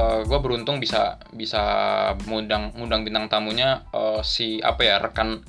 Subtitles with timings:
[0.00, 1.60] gue beruntung bisa bisa
[2.24, 5.44] ngundang ngundang bintang tamunya eh, si apa ya rekan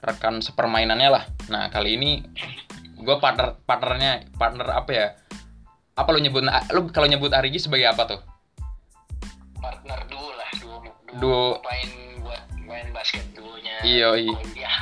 [0.00, 1.24] rekan sepermainannya lah.
[1.50, 2.22] Nah kali ini
[3.00, 5.06] gue partner partnernya partner apa ya?
[5.98, 8.20] Apa lu nyebut lu kalau nyebut Arigi sebagai apa tuh?
[9.60, 11.44] partner duo lah duo duo, Duo.
[11.68, 11.90] main
[12.24, 14.36] buat main basket duonya Iya, iya.
[14.56, 14.74] ya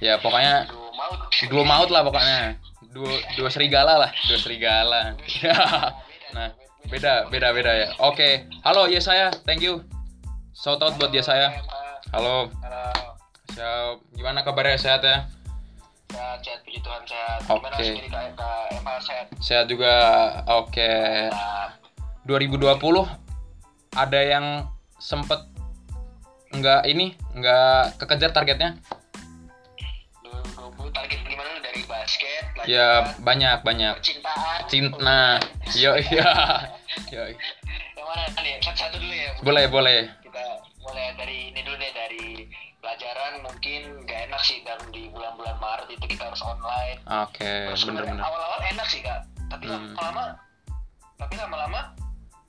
[0.00, 1.20] Ya pokoknya duo maut
[1.50, 2.56] duo maut lah pokoknya.
[2.94, 5.00] Duo duo serigala lah, duo serigala.
[6.30, 6.46] Nah,
[6.90, 7.88] beda beda beda ya.
[8.02, 9.80] Oke, halo ya saya, thank you.
[10.52, 11.62] Shout out buat dia saya.
[12.10, 12.84] Halo, Halo,
[13.54, 14.02] siap.
[14.12, 15.30] Gimana kabarnya sehat ya?
[16.10, 17.40] sehat, sehat, puji Tuhan sehat.
[17.46, 17.86] Oke.
[18.74, 19.26] Eva sehat?
[19.38, 19.94] Sehat juga.
[20.58, 21.30] Oke.
[21.30, 21.70] Nah,
[22.26, 22.66] 2020
[23.94, 24.66] ada yang
[24.98, 25.38] sempet
[26.50, 28.74] nggak ini nggak kekejar targetnya?
[30.26, 33.94] 2020 target gimana dari basket, Ya banyak banyak.
[34.02, 34.66] percintaan.
[34.66, 34.98] Cinta.
[34.98, 35.38] Nah,
[35.78, 36.26] yo iya.
[37.10, 37.22] Yo.
[37.94, 38.54] Yang mana nih?
[38.60, 39.30] Satu-satu dulu ya.
[39.40, 39.98] Boleh boleh.
[40.22, 40.42] Kita
[40.82, 42.24] mulai dari ini dulu deh dari
[42.80, 46.98] pelajaran mungkin gak enak sih dan di bulan-bulan Maret itu kita harus online.
[47.06, 48.24] Oke, Terus bener sebenarnya bener.
[48.24, 49.92] awal-awal enak sih kak, tapi Hmm.
[49.94, 50.24] lama-lama,
[51.14, 51.80] tapi lama-lama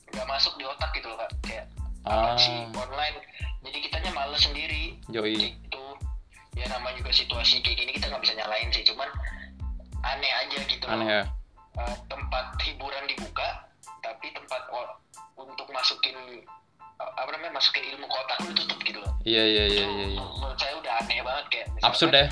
[0.09, 1.65] nggak masuk di otak gitu loh kak, kayak
[2.07, 2.33] Ah.
[2.39, 3.17] sih online.
[3.61, 4.97] Jadi kitanya males sendiri.
[5.11, 5.53] Yoi.
[5.59, 5.83] Itu
[6.55, 9.09] ya namanya juga situasi kayak gini kita nggak bisa nyalain sih, cuman
[10.01, 10.83] aneh aja gitu.
[10.87, 10.95] loh.
[10.95, 11.23] Aneh ya.
[11.71, 13.67] Eh, tempat hiburan dibuka,
[14.01, 14.61] tapi tempat
[15.35, 16.17] untuk masukin
[16.97, 19.13] apa namanya masukin ilmu ke otak lu tutup gitu loh.
[19.23, 20.05] Iya iya iya Itu iya.
[20.11, 20.21] iya.
[20.21, 21.67] menurut saya udah aneh banget kayak.
[21.71, 22.25] misalkan- Absurd ya.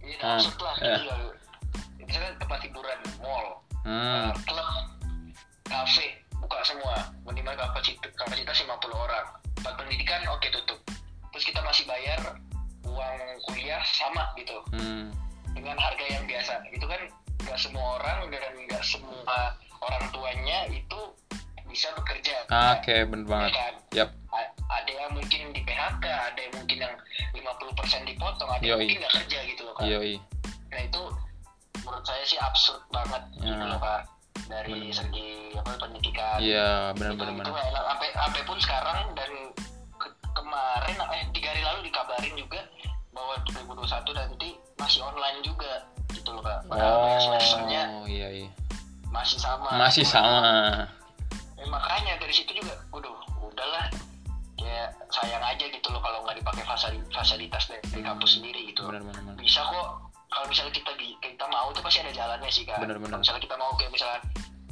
[0.00, 0.74] Iya, Ah, absurd lah.
[0.78, 0.94] iya.
[0.94, 1.32] Gitu loh.
[2.00, 3.46] Misalkan tempat hiburan, mall,
[3.84, 4.32] Hmm.
[4.32, 4.68] Uh, klub,
[5.64, 6.06] kafe
[6.40, 10.80] buka semua minimal kapasitas kapasitas 50 orang tempat pendidikan oke tutup
[11.28, 12.20] terus kita masih bayar
[12.84, 15.12] uang kuliah sama gitu Hmm.
[15.52, 17.00] dengan harga yang biasa itu kan
[17.40, 19.52] nggak semua orang dan nggak semua
[19.84, 21.00] orang tuanya itu
[21.66, 23.50] bisa bekerja Oke, bener Ya banget.
[23.52, 23.74] kan?
[23.92, 24.10] Yap.
[24.30, 26.94] A- ada yang mungkin di PHK ada yang mungkin yang
[27.32, 28.82] 50% dipotong ada yang Yoi.
[28.84, 30.14] mungkin nggak kerja gitu loh kan Yoi.
[30.68, 31.02] nah itu
[31.80, 33.66] menurut saya sih absurd banget gitu Ya.
[33.66, 34.00] loh pak
[34.44, 34.92] dari Bener.
[34.92, 37.46] segi apa pendidikan Iya, bener itu, enak.
[37.82, 39.30] sampai sampai pun sekarang dan
[39.94, 42.60] ke- kemarin eh tiga hari lalu dikabarin juga
[43.10, 45.72] bahwa 2021 nanti masih online juga
[46.10, 48.48] gitu loh pak padahal semesternya Oh, iya iya.
[49.14, 50.42] Masih sama Masih sama.
[51.56, 53.86] Eh, makanya dari situ juga waduh udahlah
[54.56, 58.84] kayak sayang aja gitu loh kalau nggak dipakai fasili- fasilitas dari, dari kampus sendiri gitu
[58.84, 59.34] Bener bener bener.
[59.38, 59.88] bisa kok
[60.28, 63.08] kalau misalnya kita di kita mau itu pasti ada jalannya sih kak Bener, bener.
[63.08, 64.20] Kalau misalnya kita mau kayak misalnya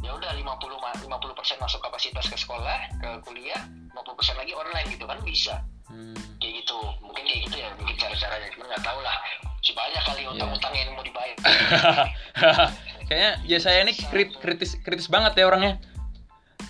[0.03, 0.43] ya udah 50
[0.77, 3.63] ma- 50 persen masuk kapasitas ke sekolah ke kuliah
[3.95, 6.17] 50 persen lagi online gitu kan bisa Hmm.
[6.41, 9.17] kayak gitu mungkin kayak gitu ya mungkin cara-caranya cuma nggak tahu lah
[9.61, 10.31] si banyak kali Iya.
[10.33, 11.37] utang-utang yang mau dibayar
[13.05, 15.77] Kayaknya ya saya ini krit- kritis kritis banget ya orangnya.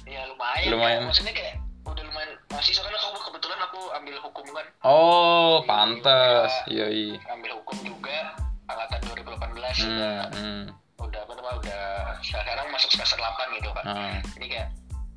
[0.04, 0.98] ya lumayan Lumayan.
[0.98, 1.08] Kan.
[1.08, 6.50] maksudnya kayak udah lumayan mahasiswa kan aku kebetulan aku ambil hukum kan Oh, pantes.
[6.66, 7.16] Yoi.
[7.22, 8.34] ambil hukum juga
[8.64, 9.38] angkatan 2018
[9.78, 10.62] Hmm, udah hmm.
[11.00, 11.82] udah apa namanya udah
[12.20, 14.68] sekarang masuk semester 8 gitu kan Ah, jadi kayak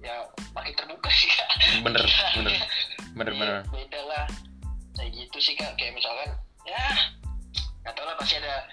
[0.05, 0.15] ya
[0.53, 1.49] makin terbuka sih kak
[1.81, 2.05] bener,
[2.37, 2.53] bener,
[3.17, 3.59] bener, Iya, bener.
[3.67, 4.25] beda lah
[4.93, 6.29] kayak gitu sih kak kayak misalkan
[6.63, 6.83] ya
[7.81, 8.65] nggak tahu lah pasti ada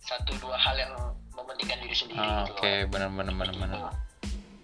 [0.00, 0.94] satu dua hal yang
[1.32, 2.88] mementingkan diri sendiri Ah, gitu Oke, loh.
[2.88, 3.60] bener, bener, bener, Gitu.
[3.60, 3.80] bener.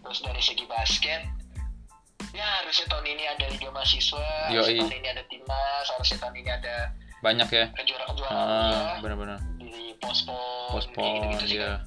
[0.03, 1.23] terus dari segi basket
[2.33, 4.57] ya harusnya tahun ini ada liga mahasiswa Yoi.
[4.57, 6.77] harusnya tahun ini ada timnas harusnya tahun ini ada
[7.21, 7.67] Banyak ya.
[7.73, 9.39] kejuaraan-kejuaraan Ah, liga bener, bener.
[9.59, 10.39] di pospon
[10.71, 11.79] Pospon, gitu-gitu sih, ya.
[11.79, 11.81] Kak.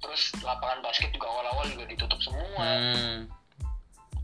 [0.00, 3.18] terus lapangan basket juga awal-awal juga ditutup semua Hmm,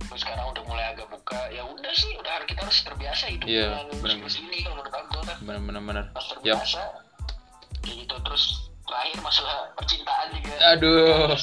[0.09, 3.85] terus sekarang udah mulai agak buka ya udah sih udah kita harus terbiasa hidup Iya,
[3.93, 6.05] dengan musim ini kalau menurut aku kan bener, bener.
[6.11, 6.81] harus terbiasa
[7.79, 8.45] kayak gitu terus
[8.83, 11.37] terakhir masalah percintaan juga Aduh.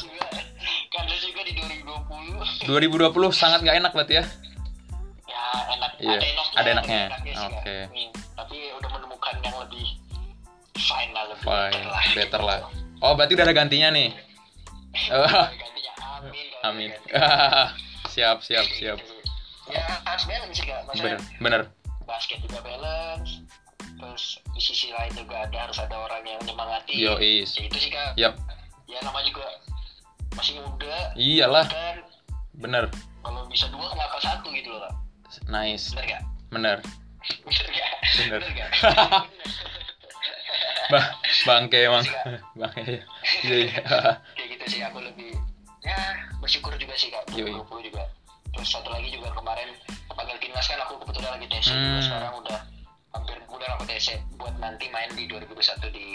[0.89, 4.25] Kandas juga juga di 2020 2020 sangat nggak enak berarti ya.
[5.25, 6.17] ya enak Iya,
[6.57, 7.33] ada enaknya ada enaknya.
[7.33, 7.47] Kak.
[7.53, 7.77] Oke.
[7.85, 9.85] Hmm, tapi udah menemukan yang lebih
[10.75, 12.49] fine lah lebih Fine, better lah better gitu.
[12.49, 12.59] lah.
[12.99, 14.09] Oh, berarti udah ada gantinya nih.
[15.11, 15.27] Oh.
[15.27, 16.89] Gantinya amin Amin.
[18.15, 18.97] siap, siap, siap.
[19.67, 21.61] ya harus balance sih kak maksudnya Bener, bener.
[22.07, 23.43] basket juga balance
[23.99, 27.59] terus di sisi lain juga ada harus ada orang yang menyemangati Yois.
[27.59, 28.39] ya itu sih kak Yap.
[28.87, 29.43] ya nama juga
[30.35, 31.97] masih muda Iyalah, kan
[32.55, 32.87] bener.
[33.19, 34.95] kalau bisa dua kenapa satu gitu loh kak
[35.51, 35.91] Nice.
[35.91, 36.23] bener gak?
[36.55, 36.77] Bener.
[37.43, 37.91] bener gak?
[38.15, 38.41] Bener.
[38.55, 38.69] gak?
[40.85, 41.17] Bah,
[41.49, 42.05] bangke emang.
[42.61, 43.01] Bangke.
[43.41, 43.81] Iya, iya.
[44.37, 45.33] kayak gitu sih aku lebih
[45.85, 45.99] ya
[46.37, 47.53] bersyukur juga sih kak Yoi.
[47.53, 48.03] 2020 juga
[48.49, 49.69] terus satu lagi juga kemarin
[50.09, 52.01] panggil timnas kan aku kebetulan lagi TC juga Hmm.
[52.01, 52.59] sekarang udah
[53.11, 56.07] hampir bulan aku TC buat nanti main di 2021 di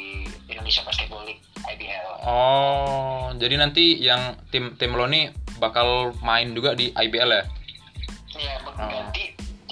[0.46, 6.72] Indonesia Basketball League IBL Oh, jadi nanti yang tim tim lo nih bakal main juga
[6.72, 7.44] di IBL ya?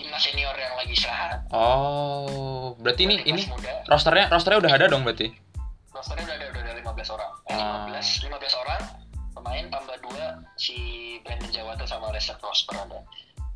[0.08, 5.02] kelas senior yang lagi istirahat Oh, berarti ini ini muda rosternya rosternya udah ada dong
[5.02, 5.30] berarti.
[5.88, 7.86] rosternya udah ada udah ada 15 orang eh, Ah.
[7.86, 8.80] 15 15 orang
[9.32, 9.87] pemain tambah dua
[10.58, 10.76] si
[11.22, 13.00] Brandon Jawato sama Lester Prosper ada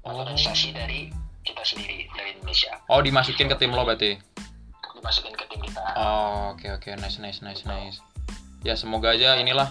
[0.02, 0.18] Oh.
[0.18, 4.18] organisasi dari kita sendiri dari Indonesia Oh, dimasukin ke tim lo berarti.
[4.92, 7.98] dimasukin ke tim kita Oh, oke oke, nice nice nice nice.
[8.62, 9.70] Ya semoga aja inilah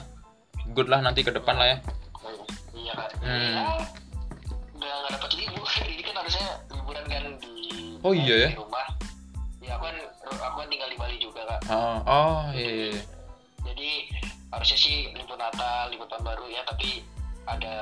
[0.70, 1.78] good lah nanti ke depan lah ya.
[2.74, 3.54] iya kan Hmm.
[3.54, 3.64] ya,
[4.74, 7.56] udah nggak dapat libur ini kan harusnya liburan kan di
[8.00, 8.50] Oh, iya ya?
[8.50, 8.88] di rumah
[9.60, 9.96] ya aku kan
[10.34, 12.88] aku kan tinggal di Bali juga kak Oh, oh iya, iya.
[12.90, 13.02] iya.
[13.64, 13.90] jadi
[14.50, 17.04] harusnya sih libur Natal libur tahun baru ya tapi
[17.52, 17.76] ada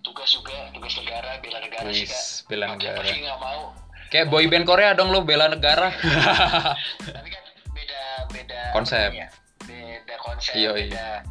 [0.00, 2.98] tugas juga tugas negara bela negara sih kak bela negara.
[3.00, 3.62] pasti nggak mau
[4.12, 5.90] Kayak boy band Korea dong lo bela negara.
[7.18, 7.42] tapi kan
[7.74, 9.10] beda beda Konsep.
[9.10, 9.26] ya,
[9.66, 10.86] beda konsep Yoi.
[10.86, 11.24] beda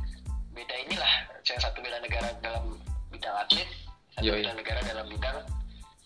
[0.52, 1.14] beda inilah
[1.48, 2.76] yang satu bela negara dalam
[3.08, 3.70] bidang atlet
[4.12, 4.44] satu Yoi.
[4.44, 5.38] bela negara dalam bidang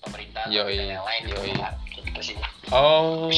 [0.07, 2.05] bidang yang lain gitu Yoi.
[2.05, 2.37] gitu sih
[2.67, 3.31] Oh,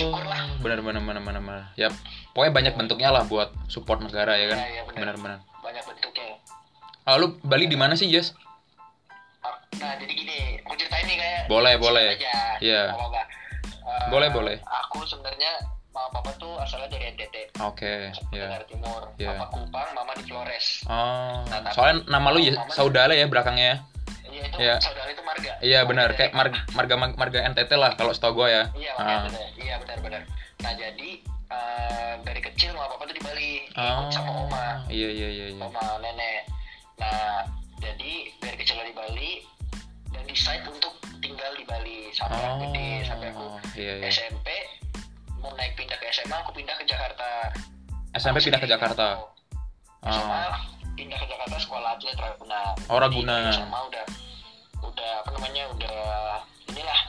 [0.60, 1.64] benar benar benar benar benar.
[1.78, 1.94] Ya,
[2.34, 4.58] pokoknya banyak bentuknya lah buat support negara ya kan.
[4.58, 4.98] Iya, benar.
[5.06, 5.40] Benar benar.
[5.62, 6.34] banyak bentuknya
[7.10, 8.38] Oh, lu Bali di mana sih, Jes?
[9.72, 12.18] nah jadi gini aku ceritain nih kayak Boleh, boleh.
[12.60, 12.92] Iya.
[12.92, 13.22] Apa-apa.
[13.64, 14.58] Eh, Boleh, boleh.
[14.62, 15.50] aku sebenarnya
[15.90, 18.46] mama papa tuh asalnya dari NTT Oke, ya.
[18.46, 19.34] Tenggara Timur Iya.
[19.36, 23.66] papa Kupang mama di Flores Oh, Nah, tapi- soalnya nama lu ya Saudara ya belakangnya
[23.66, 23.78] ya.
[24.28, 24.76] iya itu Iya.
[24.78, 28.48] saudara itu marga Iya benar, Dari- kayak marga marga marga NTT lah kalau setahu gua
[28.48, 28.64] ya.
[28.76, 29.26] iya Ah.
[29.26, 29.42] benar.
[29.56, 30.22] iya benar benar
[30.60, 31.10] nah jadi
[31.50, 35.64] eh, dari kecil mama papa tuh di Bali ikut sama oma Iya iya iya iya.
[35.64, 36.46] oma nenek
[37.00, 37.48] nah
[37.80, 39.32] jadi dari kecil di Bali
[40.10, 44.08] dan decide untuk tinggal di Bali sampai aku gede sampai aku Oh, iya iya.
[44.08, 44.48] SMP
[45.38, 47.56] mau naik pindah ke SMA aku pindah ke Jakarta
[48.12, 49.08] SMP pindah ke Jakarta.
[50.02, 50.60] SMA Ah.
[50.94, 53.48] pindah ke Jakarta sekolah atlet Ragunan Oh, Ragunan.
[53.50, 54.04] SMA udah
[54.82, 55.98] udah apa namanya udah
[56.68, 57.00] inilah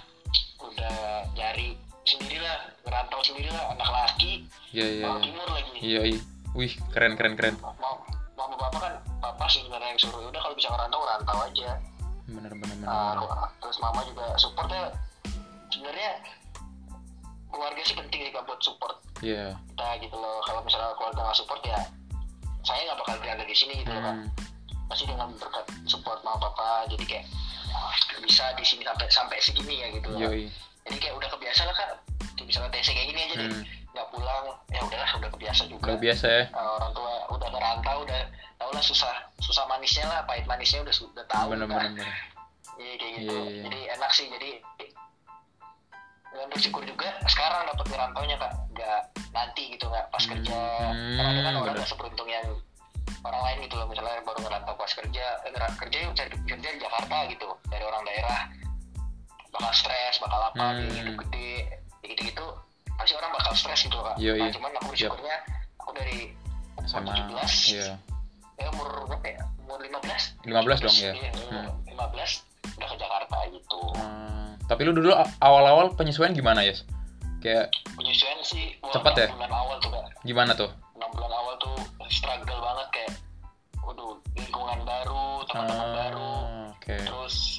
[0.61, 0.95] udah
[1.33, 5.05] nyari sendirilah ngerantau sendirilah anak laki Iya iya.
[5.05, 5.25] mau iya.
[5.25, 6.21] timur lagi Iya iya.
[6.53, 7.55] Wih, keren keren keren.
[7.59, 7.99] mau
[8.51, 11.71] mama bapak kan bapak sih sebenarnya yang suruh udah kalau bisa ngerantau ngerantau aja
[12.27, 12.85] Bener bener bener.
[12.85, 13.27] Nah, bener.
[13.27, 14.83] aku- terus mama juga supportnya
[15.69, 16.11] sebenarnya
[17.49, 19.59] keluarga sih penting Kak, buat support Iya.
[19.69, 21.79] kita gitu loh kalau misalnya keluarga nggak support ya
[22.63, 24.31] saya nggak bakal berada di sini gitu loh kan Hmm.
[24.87, 27.27] pasti dengan berkat support mama papa jadi kayak
[27.71, 30.47] ah, bisa di sini sampai sampai segini ya gitu loh Yoi.
[30.85, 31.91] jadi kayak udah kebiasa lah kak
[32.33, 33.63] Kayak misalnya TC kayak gini aja deh Hmm.
[33.91, 36.45] Nggak pulang ya udahlah udah kebiasa juga Udah biasa ya.
[36.55, 38.21] Uh, orang tua udah ngerantau udah
[38.57, 41.91] tau lah susah susah manisnya lah pahit manisnya udah sudah tahu Bener kan.
[41.91, 42.09] bener bener.
[42.81, 43.35] Iya kayak gitu.
[43.35, 43.63] Iya, iya.
[43.67, 44.51] Jadi enak sih jadi
[46.31, 49.01] dan bersyukur juga sekarang dapat ngerantaunya kak nggak
[49.35, 50.59] nanti gitu nggak pas Hmm, kerja
[50.95, 52.47] hmm, karena kan orang nggak seberuntung yang
[53.21, 56.79] orang lain gitu loh misalnya baru ngerantau pas kerja eh, kerja yuk cari kerja di
[56.79, 58.41] Jakarta gitu dari orang daerah
[59.51, 60.87] bakal stres bakal apa Hmm.
[60.95, 61.53] hidup gede
[62.07, 62.47] gitu gitu
[63.01, 64.53] pasti orang bakal stres gitu kak Iya, nah iya.
[64.53, 65.37] cuman aku bersyukurnya
[65.75, 66.19] aku dari
[66.83, 67.97] Sama 17 iya.
[68.57, 71.13] ya umur berapa ya umur 15 15 dong ya.
[71.13, 74.55] Iya, umur 15 udah ke Jakarta gitu Hmm.
[74.67, 75.11] Tapi lu dulu
[75.41, 76.77] awal-awal penyesuaian gimana ya?
[77.41, 79.29] Kayak penyesuaian sih wah, Cepet ya?
[79.33, 80.71] bulan awal tuh kak gimana tuh?
[80.95, 81.75] 6 bulan awal tuh
[82.07, 83.13] struggle banget kayak
[83.81, 86.97] waduh lingkungan baru teman-teman baru Ah, Oke.
[87.01, 87.50] terus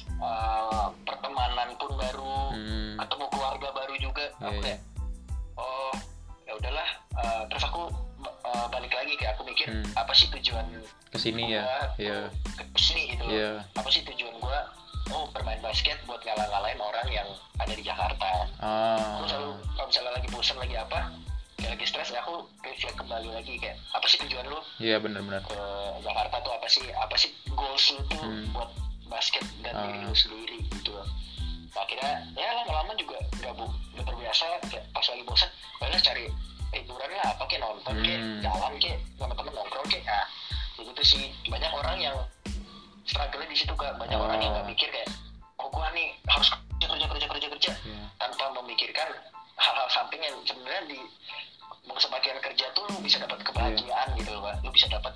[9.52, 9.84] mikir Hmm.
[9.94, 10.64] apa sih tujuan
[11.06, 11.60] Ke sini ya.
[11.62, 12.18] gua Iya.
[12.56, 13.30] tuh ke sini gitu loh.
[13.30, 13.50] Iya.
[13.70, 14.58] apa sih tujuan gua
[15.10, 19.56] oh bermain basket buat ngalah-ngalahin orang yang ada di Jakarta aku selalu Ah.
[19.74, 21.00] kalau misalnya lagi bosan lagi apa
[21.54, 25.44] kayak lagi stres ya aku reflect kembali lagi kayak apa sih tujuan lu Iya benar-benar.
[25.44, 25.58] ke
[26.00, 28.48] Jakarta tuh apa sih apa sih goals lu tuh Hmm.
[28.50, 28.70] buat
[29.06, 29.84] basket dan Ah.
[29.84, 30.96] diri lu sendiri gitu
[31.72, 36.24] akhirnya ya lama-lama juga gabung udah terbiasa kayak pas lagi bosan boleh cari
[36.72, 38.40] hiburan lah apa kayak nonton kayak Hmm.
[38.40, 40.24] jalan kayak sama temen nongkrong kayak nah
[40.72, 42.16] kayak gitu sih banyak orang yang
[43.02, 44.24] struggle di situ kak banyak Oh.
[44.24, 45.08] orang yang nggak mikir kayak
[45.56, 48.04] oh gua nih harus kerja kerja kerja kerja kerja Iya.
[48.16, 49.08] tanpa memikirkan
[49.54, 50.98] hal-hal samping yang sebenarnya di
[51.92, 54.54] sebagian kerja tuh lu bisa dapat kebahagiaan gitu loh Pak.
[54.62, 55.12] lu bisa dapat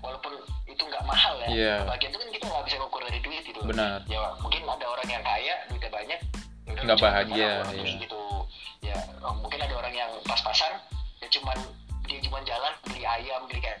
[0.00, 0.32] walaupun
[0.64, 1.74] itu nggak mahal ya Iya.
[1.84, 3.60] kebahagiaan itu kan kita nggak bisa ngukur dari duit gitu.
[3.62, 3.98] Benar.
[4.06, 6.20] ya mungkin ada orang yang kaya duitnya banyak
[6.64, 7.94] ya Nggak bahagia, iya.
[7.98, 8.18] gitu
[8.94, 9.00] ya
[9.34, 10.72] mungkin ada orang yang pas-pasan
[11.18, 11.58] ya cuman
[12.04, 13.80] dia cuma jalan beli ayam beli kayak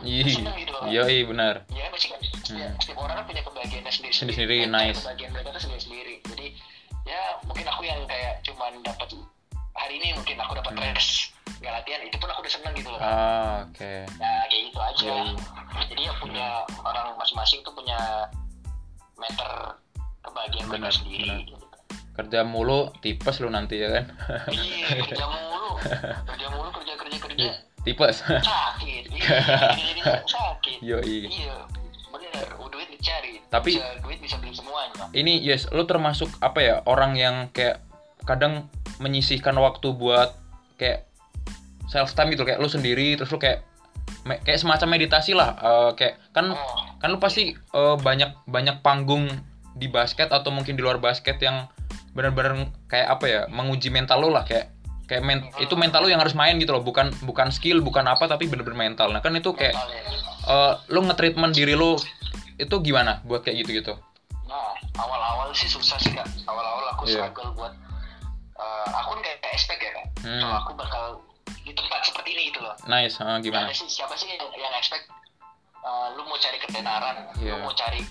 [0.00, 1.54] seneng gitu Iya, iya benar.
[1.68, 2.18] ya pasti kan
[2.50, 2.74] ya, Hmm.
[2.78, 4.98] setiap orang kan punya kebahagiaannya sendiri Sendiri-sendiri, nice.
[4.98, 6.46] kebahagiaan mereka sendiri sendiri jadi
[7.04, 9.08] ya mungkin aku yang kayak cuman dapat
[9.72, 10.82] hari ini mungkin aku dapat Hmm.
[10.88, 11.30] rest
[11.60, 13.92] nggak latihan itu pun aku udah seneng gitu loh Ah, oke.
[14.16, 15.82] nah kayak gitu aja Iya, iya.
[15.86, 16.46] jadi ya punya
[16.80, 17.98] orang masing-masing tuh punya
[19.14, 19.50] meter
[20.22, 21.69] kebahagiaan mereka Benar, sendiri benar.
[22.20, 24.04] Kerja mulu tipes lu nanti ya kan?
[24.46, 25.80] Iya kerja mulu.
[26.26, 27.50] Kerja mulu kerja kerja kerja.
[27.80, 28.16] Tipes.
[28.20, 29.04] Sakit.
[29.08, 30.78] Iya sakit.
[30.80, 31.64] Yo iya
[32.06, 32.44] bener.
[32.62, 33.40] Duit dicari.
[33.48, 35.08] Tapi- bisa, duit bisa beli semuanya.
[35.10, 37.80] ini yes lu termasuk apa ya orang yang kayak
[38.22, 40.36] kadang menyisihkan waktu buat
[40.76, 41.08] kayak
[41.86, 43.64] self time gitu kayak lu sendiri terus lu kayak
[44.22, 48.78] me- kayak semacam meditasi lah Eh, kayak kan oh kan lu pasti eh, banyak banyak
[48.80, 49.26] panggung
[49.72, 51.64] di basket atau mungkin di luar basket yang
[52.10, 52.52] benar-benar
[52.86, 54.70] kayak apa ya menguji mental lu lah kayak
[55.06, 58.26] kayak men- itu mental lu yang harus main gitu loh bukan bukan skill bukan apa
[58.26, 59.74] tapi bener-bener mental nah kan itu kayak
[60.46, 61.94] eh, lu nge-treatment diri lu
[62.56, 63.94] itu gimana buat kayak gitu-gitu
[64.50, 66.26] Nah, awal-awal sih susah sih kak.
[66.42, 67.30] Awal-awal aku Iya.
[67.30, 67.70] struggle buat,
[68.58, 70.06] eh, aku nggak kayak expect ya kak.
[70.26, 70.42] Hmm.
[70.42, 71.04] Kalau aku bakal
[71.62, 72.74] di tempat seperti ini gitu loh.
[72.90, 75.06] nice eh, gimana Ada sih siapa sih yang, yang expect,
[75.78, 77.54] eh, lu mau cari ketenaran, Iya.
[77.54, 78.02] lu mau cari,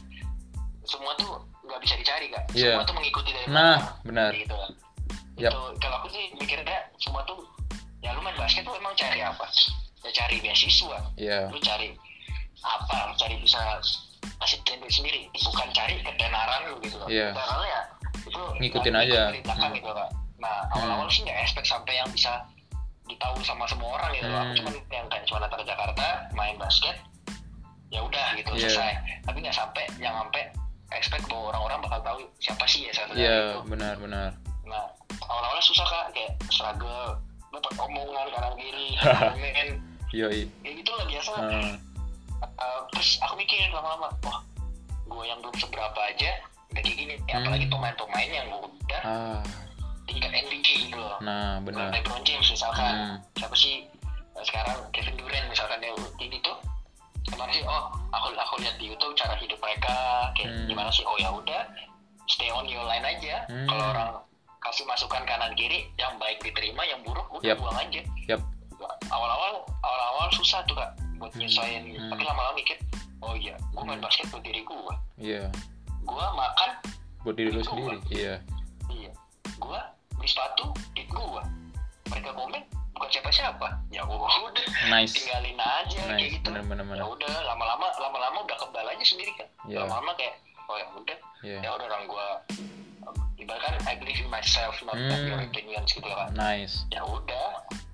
[0.88, 2.44] semua tuh nggak bisa dicari kak.
[2.52, 2.74] Iya.
[2.74, 4.58] Semua tuh mengikuti dari nah benar Gitu.
[5.38, 5.52] Yap.
[5.54, 7.40] Itu kalau aku sih mikirnya semua tuh,
[8.02, 9.46] ya lu main basket tuh emang cari apa?
[10.00, 11.92] Ya cari beasiswa, iya lu cari
[12.60, 13.60] apa cari bisa
[14.40, 17.32] kasih duit sendiri bukan cari ketenaran lu gitu loh Iya.
[17.32, 17.82] Ketenaran ya
[18.20, 19.20] itu Ngikutin aja.
[19.38, 19.78] belakang Hmm.
[19.80, 20.10] gitu Kak.
[20.40, 22.44] nah awal-awal sih nggak expect sampai yang bisa
[23.06, 24.46] ditahu sama semua orang gitu loh Hmm.
[24.46, 26.96] aku cuman yang kayak cuma datang ke Jakarta main basket
[27.90, 28.62] ya udah gitu Iya.
[28.66, 28.92] selesai
[29.24, 30.42] tapi nggak sampai yang sampai
[30.96, 33.60] expect bahwa orang-orang bakal tahu siapa sih ya satu iya itu.
[33.70, 34.34] benar-benar
[34.66, 34.86] nah
[35.30, 36.06] awal-awal susah kak.
[36.14, 37.18] Kayak struggle
[37.50, 39.68] dapat omongan kanan kiri komen
[40.18, 40.42] yoi.
[40.66, 41.32] Ya gitu lah biasa.
[41.38, 41.74] Eh,
[42.40, 44.40] Uh, terus aku mikir lama-lama wah
[45.12, 46.40] gue yang belum seberapa aja
[46.72, 47.16] udah kayak gini.
[47.28, 47.44] Hmm.
[47.44, 49.44] apalagi pemain-pemain yang udah ah.
[50.08, 51.20] tingkat NBA gitu loh.
[51.20, 51.92] Nah benar.
[51.92, 52.96] LeBron James misalkan.
[52.96, 53.16] Hmm.
[53.36, 53.84] siapa sih
[54.40, 55.92] uh, sekarang Kevin Durant misalkan dia
[56.24, 56.40] ini
[57.26, 59.96] kemarin sih oh aku aku lihat di YouTube cara hidup mereka
[60.34, 60.66] kayak Hmm.
[60.66, 61.62] gimana sih oh ya udah
[62.26, 63.66] stay on your line aja Hmm.
[63.66, 64.10] kalau orang
[64.60, 67.58] kasih masukan kanan kiri yang baik diterima yang buruk udah Yap.
[67.58, 68.42] buang aja Yap.
[69.10, 71.42] awal-awal awal-awal susah tuh kak buat Hmm.
[71.42, 72.10] nyesuaiin Hmm.
[72.10, 72.78] tapi lama-lama mikir
[73.20, 74.06] oh iya gue main Hmm.
[74.06, 75.44] basket buat diri gue iya
[76.02, 76.70] gue makan
[77.22, 78.34] buat diri lu sendiri iya
[78.90, 79.12] iya
[79.54, 79.80] gue
[80.14, 81.42] beli sepatu di gue
[82.08, 83.68] mereka komen bukan siapa-siapa.
[83.90, 85.14] Ya udah nice.
[85.16, 86.34] tinggalin aja kayak nice.
[86.36, 86.50] gitu.
[86.52, 89.86] Benar-benar ya udah lama-lama lama-lama udah kebal aja sendiri kan Iya.
[89.86, 91.18] lama-lama kayak oh ya udah.
[91.42, 91.58] Iya.
[91.64, 92.28] Ya udah orang gue
[93.40, 95.08] ibaratkan I believe in myself not Hmm.
[95.08, 96.84] not your opinions gitu kan nice.
[96.92, 97.48] Ya udah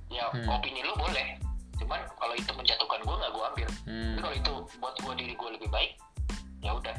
[0.09, 0.47] ya Hmm.
[0.49, 1.37] opini lu boleh.
[1.75, 3.69] Cuman kalau itu menjatuhkan gue nggak gue ambil.
[3.85, 4.01] Hmm.
[4.15, 5.91] tapi kalau itu buat gue diri gue lebih baik
[6.59, 6.95] ya udah.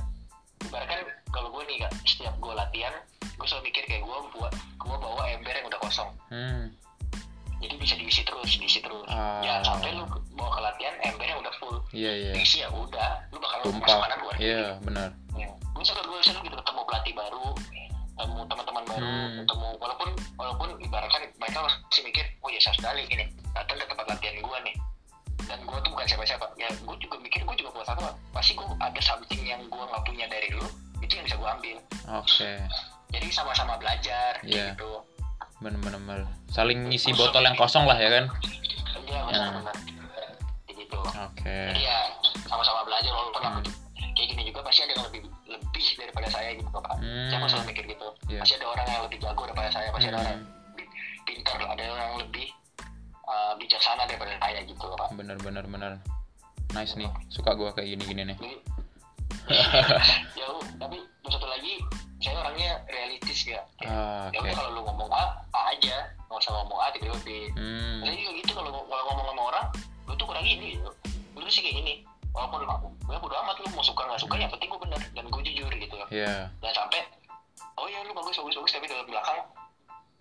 [0.63, 0.99] Ibaratkan
[1.29, 2.95] kalau gue nih kak setiap gue latihan
[3.37, 6.11] gue selalu mikir kayak gue buat gue bawa ember yang udah kosong.
[6.31, 6.71] Hmm.
[7.59, 9.07] Jadi bisa diisi terus diisi terus.
[9.09, 9.41] Ah.
[9.41, 11.77] ya sampai lu bawa ke latihan embernya udah full.
[11.91, 12.33] Iya iya.
[12.33, 13.97] Diisi ya udah lu bakal masuk tumpah.
[14.03, 15.09] kanan luar iya benar.
[15.35, 15.49] Ya.
[15.53, 17.47] gue selalu gue selalu gitu ketemu pelatih baru
[18.17, 19.37] ketemu teman-teman baru Hmm.
[19.45, 24.07] ketemu walaupun walaupun ibaratkan mereka masih mikir oh ya saya sekali gini datang ke tempat
[24.09, 24.77] latihan gue nih.
[25.47, 26.47] Dan gue tuh bukan siapa-siapa.
[26.57, 28.09] Ya gue juga mikir gue juga buat apa?
[28.33, 30.67] Pasti gue ada something yang gue nggak punya dari lu
[30.99, 31.77] itu yang bisa gue ambil.
[32.19, 32.51] Oke.
[33.07, 34.75] Jadi sama-sama belajar Iya.
[34.75, 34.91] gitu
[35.57, 36.21] benar-benar benar.
[36.49, 38.25] saling ngisi botol yang kosong lah ya kan?
[39.03, 39.75] Iya benar-benar
[40.63, 41.57] Kayak gitu oke.
[41.73, 41.99] Jadi ya
[42.45, 43.75] sama-sama belajar walaupun aku tuh
[44.13, 47.29] kayak gini juga pasti ada yang lebih lebih daripada saya gitu pak Hmm.
[47.29, 48.07] saya selalu mikir gitu.
[48.27, 48.41] Iya.
[48.41, 50.47] pasti ada orang yang lebih jago daripada saya pasti ada orang Hmm.
[51.25, 52.47] pintar ada orang yang lebih
[53.25, 55.93] uh, bijaksana daripada saya gitu loh pak benar-benar benar
[56.73, 58.39] nice nih suka gua kayak gini-gini nih.
[60.35, 61.79] Jauh tapi satu lagi
[62.19, 63.61] saya orangnya realistis ya.
[63.83, 64.43] Ah, ya oke.
[64.43, 65.25] udah kalau lu ngomong A
[65.67, 65.97] aja
[66.27, 67.99] nggak usah ngomong A tiba-tiba B hmm.
[68.07, 69.67] Jadi juga gitu kalau kalau ngomong sama orang,
[70.07, 70.91] lu tuh kurang ini gitu.
[71.35, 71.95] Lu sih kayak gini.
[72.31, 75.25] Walaupun aku, gue bodo amat lu mau suka nggak suka, yang penting gue bener dan
[75.25, 75.97] gue jujur gitu.
[76.13, 77.01] iya Jangan sampai,
[77.81, 79.41] oh ya lu bagus bagus bagus tapi dalam belakang,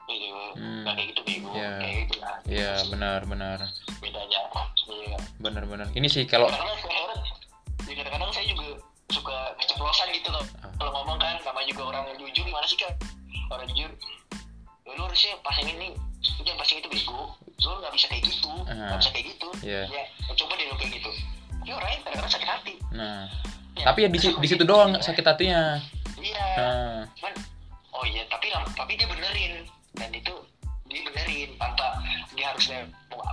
[0.08, 0.32] gitu.
[0.56, 0.88] Hmm.
[0.88, 1.72] Nggak kayak gitu bego, Iya.
[1.76, 2.38] kayak gitu nah.
[2.48, 3.60] iya Itu sih benar-benar
[4.00, 4.40] Bedanya.
[4.86, 5.18] Iya.
[5.44, 7.20] benar-benar ini sih kalau Kadang-kadang
[7.84, 8.66] ya kadang-kadang saya juga
[9.12, 10.46] suka keceplosan gitu loh.
[10.64, 10.72] Ah.
[10.80, 12.94] Kalau ngomong kan, sama juga orang yang jujur gimana sih kan?
[13.52, 13.92] Orang jujur,
[14.86, 15.98] lu harusnya pasang ini,
[16.40, 17.34] jangan pasang itu bego.
[17.58, 19.00] Lu nggak bisa kayak gitu, nggak Ah.
[19.02, 19.48] bisa kayak gitu.
[19.62, 19.82] Iya.
[19.90, 20.04] Ya,
[20.36, 21.12] coba deh lu kayak gitu.
[21.66, 22.74] Ya orangnya kadang-kadang sakit hati.
[22.94, 23.26] nah
[23.76, 25.76] Ya, tapi ya di, di situ doang sakit hatinya
[26.16, 26.46] Iya.
[26.56, 27.34] nah Cuman,
[27.92, 30.32] oh iya, tapi tapi dia benerin dan itu
[30.88, 32.00] dia benerin tanpa
[32.32, 32.72] dia harus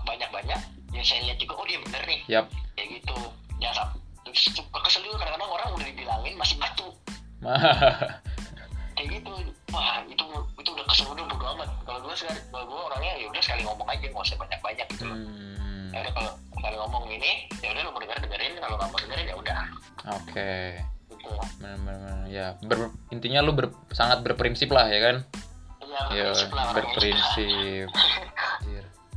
[0.03, 0.61] banyak-banyak.
[0.91, 3.15] Ya saya lihat juga, oh dia bener nih, yap kayak gitu.
[3.61, 3.95] Ya sam-
[4.25, 6.89] terus kesel juga kadang-kadang orang udah dibilangin masih batu
[9.03, 9.33] kayak gitu
[9.75, 10.25] wah itu
[10.63, 11.69] itu udah kesel udah bodo amat.
[11.83, 15.05] Kalau gue sekali kalau gue orangnya ya udah sekali ngomong aja nggak usah banyak-banyak gitu
[15.11, 15.19] loh.
[15.19, 15.91] Hmm.
[15.91, 18.53] ya udah kalau sekali ngomong ini ya udah lo mau denger dengerin.
[18.63, 19.59] Kalau nggak mau dengerin ya udah.
[20.15, 20.53] Oke.
[21.11, 21.29] Gitu
[21.59, 25.17] benar-benar ya ber- intinya lu ber- sangat berprinsip lah ya kan?
[26.15, 27.89] Ya berprinsip lah berprinsip.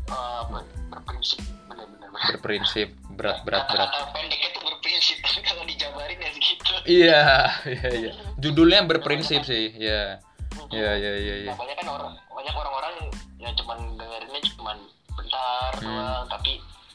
[0.05, 0.69] Eh, ber-
[2.13, 2.89] berprinsip.
[3.17, 3.89] Berat berat berat.
[3.89, 4.61] Kata pendeknya tuh
[5.41, 7.21] kalau dijabarin ya segitu iya
[7.65, 8.11] iya iya.
[8.37, 10.19] Judulnya berprinsip sih ya
[10.71, 12.93] ya ya ya ya Nah, banyak kan orang banyak orang-orang
[13.37, 14.77] yang cuman dengerinnya cuman
[15.13, 15.85] bentar Hmm.
[15.85, 16.51] doang tapi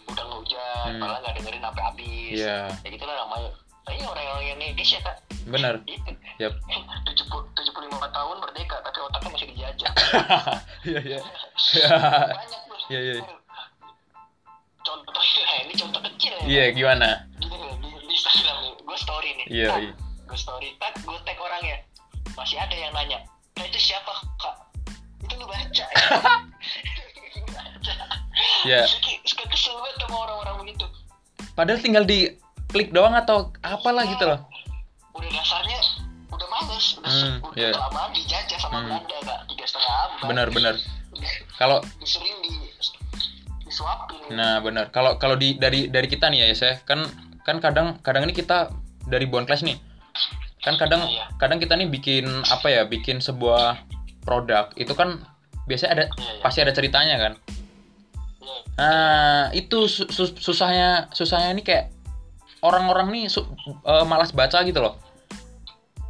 [0.07, 1.01] udah ngehujan Hmm.
[1.01, 2.35] malah nggak dengerin sampai habis.
[2.35, 2.59] Iya.
[2.73, 5.17] ya gitu lah namanya tapi orang-orang Indonesia kak
[5.47, 5.75] benar.
[6.43, 6.53] Yap.
[7.07, 9.93] tujuh puluh tujuh puluh lima tahun merdeka tapi otaknya masih dijajah.
[10.81, 11.19] Iya iya.
[11.21, 12.79] Banyak tuh.
[12.89, 13.15] Iya, iya.
[14.81, 15.13] contoh
[15.61, 16.45] ini contoh kecil ya.
[16.49, 17.09] Iya gimana
[19.51, 19.93] iya Tag, iya.
[19.99, 20.69] gue story.
[20.79, 21.77] Tag gue tag orangnya
[22.39, 23.19] masih ada yang nanya
[23.59, 24.57] nah itu siapa kak?
[25.27, 25.85] Itu lu baca ya.
[27.37, 27.93] Lu baca
[28.65, 30.87] ya suka, kesel banget sama orang-orang begitu.
[31.53, 32.33] Padahal tinggal di
[32.73, 34.41] klik doang atau apalah gitu loh.
[35.13, 35.79] Udah dasarnya
[36.31, 36.87] udah males.
[36.97, 37.71] Udah, Hmm, udah iya.
[37.75, 38.87] kelamaan dijajah sama Hmm.
[38.89, 39.41] Belanda kak.
[39.53, 40.75] Tiga setengah abad benar benar.
[41.61, 42.53] Kalau disering di
[43.67, 44.17] disuapin.
[44.33, 44.89] Nah benar.
[44.95, 47.05] Kalau kalau di dari dari kita nih ya Yes, ya kan
[47.45, 48.73] kan kadang kadang ini kita
[49.11, 49.77] dari Bonclass nih
[50.61, 51.27] kan kadang Iya.
[51.37, 53.81] kadang kita nih bikin apa ya bikin sebuah
[54.23, 55.25] produk itu kan
[55.65, 56.41] biasanya ada Iya, iya.
[56.41, 57.33] pasti ada ceritanya kan
[58.41, 58.59] Iya.
[58.81, 61.93] Nah, itu su- su- susahnya susahnya ini kayak
[62.61, 63.45] orang-orang nih su-
[63.85, 64.97] eh, malas baca gitu loh.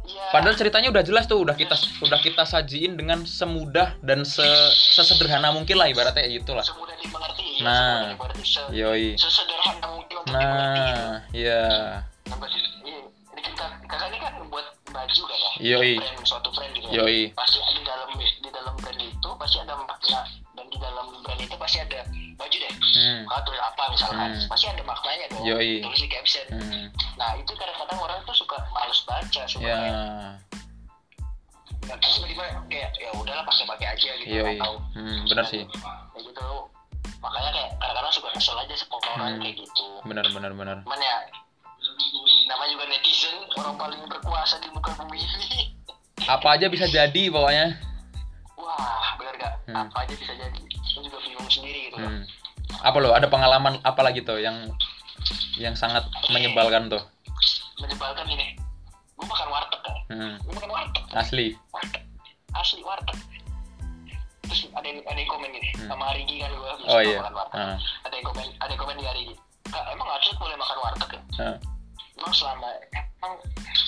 [0.03, 0.31] Iya.
[0.31, 4.43] Padahal ceritanya udah jelas tuh, udah kita udah kita sajiin dengan semudah dan se
[4.95, 6.63] sesederhana mungkin lah ibaratnya kayak gitu lah.
[6.63, 7.75] semudah dimengerti ya, Nah.
[7.75, 9.07] semudah dimengerti se Yoi.
[9.15, 10.79] sesederhana mungkin untuk dimengerti.
[10.79, 11.63] Nah, iya.
[12.27, 12.37] Nah,
[13.41, 15.93] kita kakak ini kan buat baju kan ya Yoi.
[15.97, 17.01] brand suatu brand gitu ya.
[17.01, 17.19] Yoi.
[17.31, 20.21] pasti di dalam di dalam brand itu pasti ada makna
[20.51, 21.99] dan di dalam brand itu pasti ada
[22.35, 23.23] baju deh Hmm.
[23.23, 24.47] kalau tulis apa misalkan Hmm.
[24.47, 25.71] pasti ada maknanya dong Yoi.
[25.79, 26.85] tulis di caption Hmm.
[27.15, 29.75] nah itu kadang-kadang orang tuh suka males baca suka Ya.
[29.77, 29.95] kayak
[31.81, 34.57] nggak tahu tiba-tiba kayak ya udahlah pakai-pakai aja gitu Yoi.
[34.57, 35.63] tahu Hmm, benar sih.
[35.65, 36.47] kayak gitu
[37.19, 39.41] makanya kayak kadang-kadang suka kesel aja sama orang Hmm.
[39.41, 40.77] kayak gitu Benar benar benar.
[40.83, 41.15] cuman ya
[42.51, 45.71] namanya juga netizen orang paling berkuasa di muka bumi ini
[46.29, 47.79] Apa aja bisa jadi pokoknya.
[48.53, 49.77] wah benar gak Hmm.
[49.81, 52.23] apa aja bisa jadi saya juga bingung sendiri gitu Hmm.
[52.79, 53.11] Apa lo?
[53.11, 54.67] Ada pengalaman apa lagi tuh yang
[55.55, 57.01] yang sangat menyebalkan tuh?
[57.77, 58.53] menyebalkan ini
[59.11, 60.35] gue makan warteg kan Hmm.
[60.39, 61.47] gue makan warteg Asli.
[61.71, 62.03] warteg
[62.51, 63.17] asli warteg
[64.43, 65.89] terus ada yang ada yang komen gini Hmm.
[65.89, 67.17] sama Arigi kan gue Oh iya.
[67.17, 67.75] makan warteg Ah.
[68.03, 69.35] ada yang komen ada yang komen di Arigi
[69.65, 71.55] kak emang atlet boleh makan warteg ya Ah.
[72.21, 72.67] Emang selama
[73.17, 73.33] emang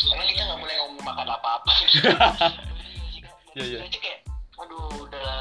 [0.09, 1.71] emang kita nggak boleh ngomong makan apa-apa
[3.53, 3.79] Iya, iya.
[3.85, 4.19] Jadi kayak
[4.55, 5.33] aduh udah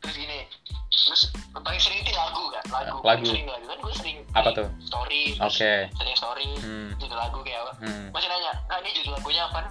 [0.00, 0.48] terus gini
[0.88, 1.22] terus
[1.54, 3.24] paling sering itu lagu kan lagu Lagu.
[3.26, 4.68] Sering lagu kan gue sering Apa tuh?
[4.80, 5.72] story Oke.
[5.86, 6.96] terus sering story Hmm.
[6.96, 8.08] judul lagu kayak apa Hmm.
[8.08, 9.68] masih nanya kak ini judul lagunya apa.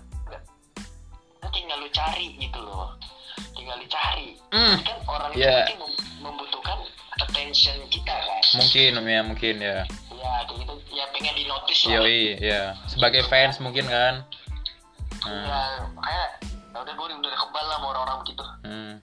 [1.42, 2.94] Nah, tinggal lu cari gitu loh
[3.52, 4.78] tinggal dicari Hmm.
[4.80, 5.66] kan orang itu Yeah.
[5.66, 6.78] mungkin mem- membutuhkan
[7.20, 9.78] attention kita kan Mungkin ya mungkin ya.
[10.16, 12.62] Ya kayak gitu ya pengen di notice lah Yoi, ya.
[12.88, 14.24] Sebagai fans mungkin kan.
[15.26, 15.96] ya Hmm.
[15.98, 18.94] kayak ya udah gue udah kebal lah sama orang-orang begitu Hmm.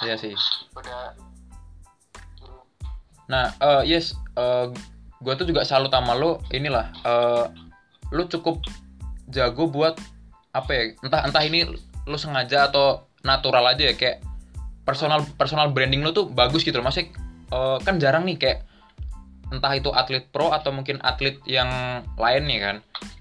[0.00, 0.32] Iya sih.
[0.78, 1.12] udah
[3.26, 4.70] Nah, eh yes, eh
[5.18, 6.38] gue tuh juga salut sama lo.
[6.54, 7.44] Inilah, eh
[8.14, 8.62] lo cukup
[9.28, 9.98] jago buat
[10.54, 10.82] apa ya?
[11.02, 11.66] Entah entah ini
[12.06, 14.22] lo sengaja atau natural aja ya kayak
[14.86, 16.86] personal personal branding lo tuh bagus gitu loh.
[16.86, 17.10] Maksudnya
[17.50, 18.58] eh, kan jarang nih kayak
[19.54, 22.76] entah itu atlet pro atau mungkin atlet yang lain nih kan.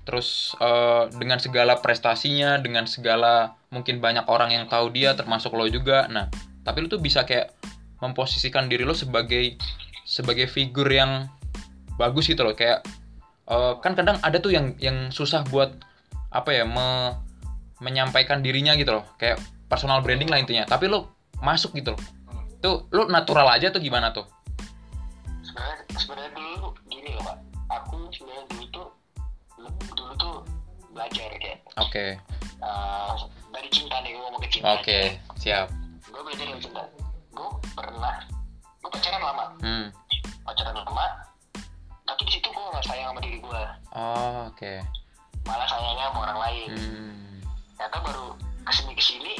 [0.05, 5.69] Terus eh, dengan segala prestasinya, dengan segala mungkin banyak orang yang tahu dia termasuk lo
[5.69, 6.09] juga.
[6.09, 6.29] Nah,
[6.65, 7.53] tapi lo tuh bisa kayak
[8.01, 9.57] memposisikan diri lo sebagai
[10.05, 11.29] sebagai figur yang
[11.97, 12.57] bagus gitu loh.
[12.57, 12.85] Kayak
[13.49, 15.73] eh, kan kadang ada tuh yang yang susah buat
[16.33, 17.15] apa ya me-
[17.81, 19.05] menyampaikan dirinya gitu loh.
[19.21, 20.65] Kayak personal branding lah intinya.
[20.65, 22.01] Tapi lo masuk gitu loh.
[22.61, 24.35] Tuh lo natural aja tuh gimana tuh
[25.55, 27.37] sebenarnya sebenarnya dulu gini loh pak.
[27.71, 28.87] Aku sebenarnya dulu tuh
[29.95, 30.35] dulu tuh
[30.91, 32.05] belajar kayak oke.
[32.59, 33.13] eh,
[33.55, 34.75] dari cinta nih gue ngomong ke cinta.
[34.75, 34.99] Oke
[35.39, 35.71] siap.
[36.11, 36.83] Gue belajar dari cinta.
[37.31, 38.15] Gue pernah
[38.83, 39.45] gue pacaran lama.
[39.63, 39.87] Hmm.
[40.43, 41.07] Pacaran lama
[42.05, 43.61] tapi di situ gue nggak sayang sama diri gue
[43.95, 44.73] oh, oke.
[45.47, 46.69] Malah sayangnya sama orang lain.
[46.75, 47.11] Hmm.
[47.75, 48.27] ternyata baru
[48.65, 49.33] ke sini ke sini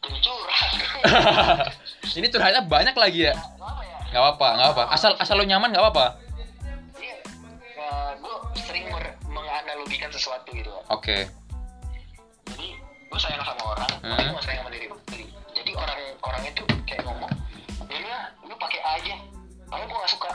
[0.00, 0.72] jadi curhat.
[2.18, 3.34] Ini curhatnya banyak lagi ya?
[3.36, 6.18] Ya nggak apa nggak apa asal asal lo nyaman nggak apa
[6.98, 7.14] iya.
[8.18, 11.16] Gue sering mer- menganalogikan sesuatu gitu oke.
[12.50, 14.16] Jadi gue sayang sama orang Hmm.
[14.18, 14.86] tapi gue sayang sama diri
[15.54, 17.30] jadi orang orang itu kayak ngomong
[17.86, 19.16] ya lu pakai A aja.
[19.70, 20.32] Tapi gue gak suka.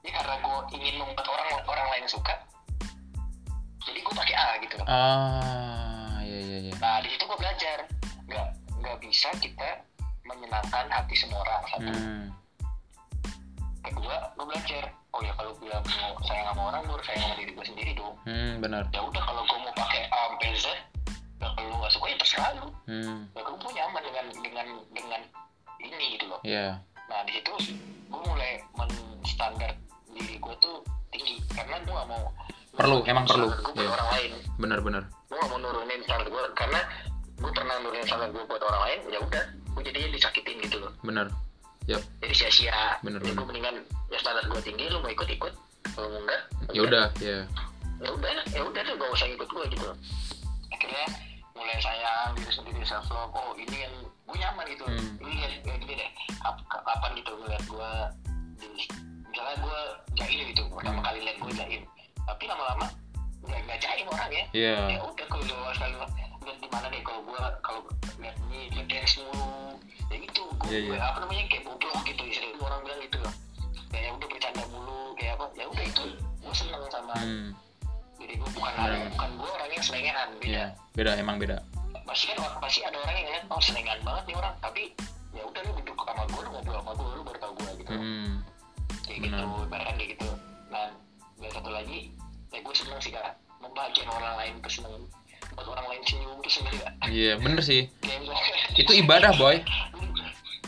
[0.00, 2.34] Ya karena gue ingin membuat orang orang lain suka
[3.80, 4.86] jadi gue pakai A gitu loh.
[4.86, 6.72] Ah iya iya iya.
[6.78, 7.78] Nah di situ gue belajar.
[8.30, 8.46] Nggak
[8.78, 9.82] nggak bisa kita
[10.22, 11.90] menyenangkan hati semua orang satu.
[11.90, 12.24] Hmm.
[13.84, 14.84] Kedua gue belajar.
[15.10, 17.92] Oh ya kalau gue mau sayang sama orang gue harus sayang sama diri gue sendiri
[17.96, 18.14] dong.
[18.24, 18.84] Hmm benar.
[18.94, 20.66] Ya udah kalau gue mau pakai A sampai Z
[21.40, 22.68] ya kalau lu nggak suka ya terserah lu.
[22.86, 23.18] Hmm.
[23.34, 25.20] Ya gue nyaman dengan dengan dengan
[25.80, 26.40] ini gitu loh.
[26.44, 26.78] Ya
[27.10, 27.74] nah di situ
[28.06, 29.74] gue mulai menstandar
[30.14, 30.78] diri gue tuh
[31.10, 32.30] tinggi karena gue gak mau
[32.70, 33.90] Perlu, emang perlu, gue iya.
[33.92, 34.30] orang lain.
[34.56, 36.80] Benar-benar gue gak mau nurunin standar gue karena
[37.34, 40.92] gue pernah nurunin standar gue buat orang lain ya udah gue jadinya disakitin gitu loh.
[41.02, 41.26] Benar
[41.88, 42.02] yap.
[42.20, 42.98] Jadi sia-sia.
[43.00, 43.38] Bener, jadi bener.
[43.40, 43.74] gue mendingan
[44.10, 45.52] ya standar gue tinggi lu mau ikut ikut
[45.94, 46.40] kalau mau enggak
[46.70, 47.06] ya udah.
[47.20, 47.38] ya
[48.00, 49.86] ya udah ya udah tuh gak usah ikut gue gitu.
[50.70, 51.04] Akhirnya
[51.56, 54.84] mulai sayang diri sendiri self love oh ini yang gue nyaman gitu.
[54.86, 55.20] Hmm.
[55.24, 56.10] ini lihat kayak gini deh.
[56.40, 57.90] Kap- kapan gitu gue lihat gue
[58.60, 58.66] di
[59.30, 59.78] misalnya gue
[60.18, 61.06] jaim gitu pertama Hmm.
[61.06, 61.82] kali lihat gue jaim.
[62.24, 62.86] Tapi lama-lama
[63.44, 64.44] nggak nggak jaim orang ya.
[64.52, 64.76] Iya.
[64.94, 65.42] ya udah gue
[65.76, 65.94] sekali
[66.50, 67.80] lihat di mana deh kalau gue kalau
[68.18, 69.78] lihat ini dance mulu.
[70.10, 70.98] Ya gitu gue Iya, iya.
[70.98, 73.34] apa namanya kayak bodoh gitu istilah orang bilang gitu loh.
[73.94, 77.48] Kayak ya udah bercanda mulu kayak apa ya udah itu gue seneng sama hmm.
[78.18, 78.90] jadi gue bukan Benar.
[78.90, 80.50] ada bukan gue orang yang selengean beda.
[80.50, 80.66] Ya
[80.98, 81.56] beda emang beda.
[82.02, 84.54] Pasti kan pasti ada orang yang ngeliat oh selengean banget nih orang.
[84.58, 84.82] Tapi
[85.30, 87.92] ya udah lu duduk sama gue lu ngobrol sama gue lu baru tau gue gitu.
[87.94, 88.32] Hmm.
[89.06, 89.38] Kayak benar.
[89.46, 90.28] gitu ibaratnya kayak gitu.
[90.74, 90.86] Nah
[91.38, 91.98] dan satu lagi
[92.50, 93.38] ya gue seneng sih kak.
[93.62, 94.94] Membahagiakan orang lain tuh seneng
[95.52, 97.86] buat orang lain senyum tuh gak iya bener sih
[98.74, 99.58] itu ibadah boy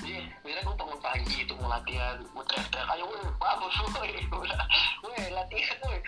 [0.03, 4.11] Iya, biasanya gue bangun pagi itu mau latihan, gue teriak-teriak, ayo woi, bagus woi
[5.31, 5.99] latihan woi.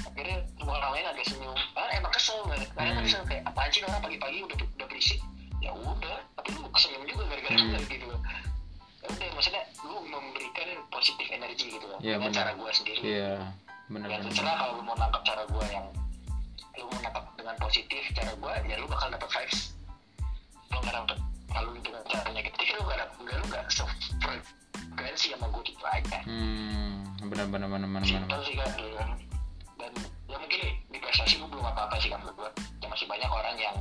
[0.00, 2.62] Akhirnya semua orang lain agak senyum, ah emang kesel nggak?
[2.72, 3.04] Karena Hmm.
[3.04, 5.20] kesel kayak apaan sih orang pagi-pagi udah udah berisik,
[5.58, 7.68] ya udah, tapi lu kesenyum juga gara-gara Hmm.
[7.68, 8.20] gue gitu loh.
[9.00, 12.38] Ya udah, maksudnya lu memberikan positif energi gitu loh, Iya, dengan benar.
[12.38, 13.00] cara gue sendiri.
[13.02, 13.32] iya
[13.90, 15.86] bener Ya bener terserah kalau lu mau nangkap cara gue yang
[16.80, 19.60] lu mau nangkap dengan positif cara gue, ya lu bakal dapet vibes.
[20.72, 21.18] Lu nggak dapet
[21.50, 26.18] kalau lu dengan cara negatif, lu nggak dapet, lu nggak sefrekuensi sama gue gitu aja.
[26.24, 26.96] hmm
[27.30, 29.08] bener bener bener bener bener Simpel sih kan gitu kan.
[29.78, 29.92] Dan
[30.26, 32.48] ya mungkin di prestasi gue belum apa-apa sih kan gue.
[32.80, 33.76] Ya masih banyak orang yang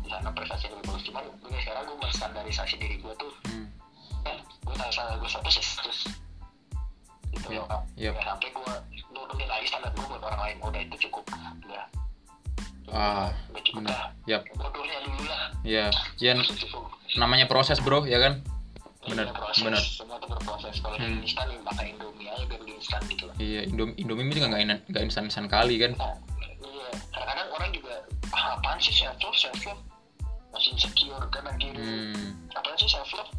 [0.00, 1.02] di sana prestasi lebih bagus.
[1.10, 3.66] Cuman gue sekarang gue menstandarisasi diri gue tuh hmm.
[4.22, 6.00] kan gue tahu standar gue satu sih terus
[7.34, 7.80] gitu Iya, loh kan.
[8.00, 8.10] iya.
[8.16, 8.72] Ya, sampai gue
[9.12, 10.56] nurunin lagi standar gue buat orang lain.
[10.62, 10.75] Udah.
[12.96, 13.28] Ah,
[13.76, 14.08] lah.
[14.24, 14.42] Yap.
[14.50, 15.52] Bodohnya dulu lah.
[15.62, 16.80] ya ya Itu
[17.14, 18.40] namanya proses bro ya kan
[19.04, 19.62] Iya, proses.
[19.62, 19.78] bener.
[19.78, 20.80] Semua tuh berproses.
[20.80, 21.22] Kalau Hmm.
[21.22, 23.34] instan makan Indomie aja biar instan gitu lah.
[23.38, 26.16] iya Indomie Indomie juga nggak in- nggak instan instan kali kan Nah,
[26.58, 27.94] iya, kadang-kadang orang juga
[28.32, 29.78] ah, apaan sih self love, self love
[30.50, 31.76] masih insecure kanan kiri.
[31.76, 33.30] hmm Apaan sih self love?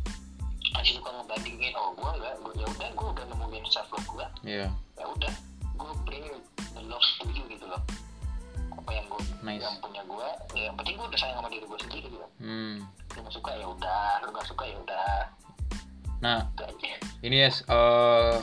[0.69, 4.25] Masih suka ngebandingin, oh gue enggak, gue ya udah gue udah nemuin self love gue,
[4.45, 5.33] iya ya udah
[5.73, 6.25] gue bring
[6.71, 7.81] the love to you gitu loh.
[8.87, 9.59] Apa yang gue Nice.
[9.67, 12.27] yang punya gue, ya yang penting gue udah sayang sama diri gue sendiri gitu.
[12.39, 12.75] hmm
[13.19, 15.19] Lu suka ya udah, lu nggak suka ya udah,
[16.17, 16.39] nah
[17.21, 18.35] ini ya eh,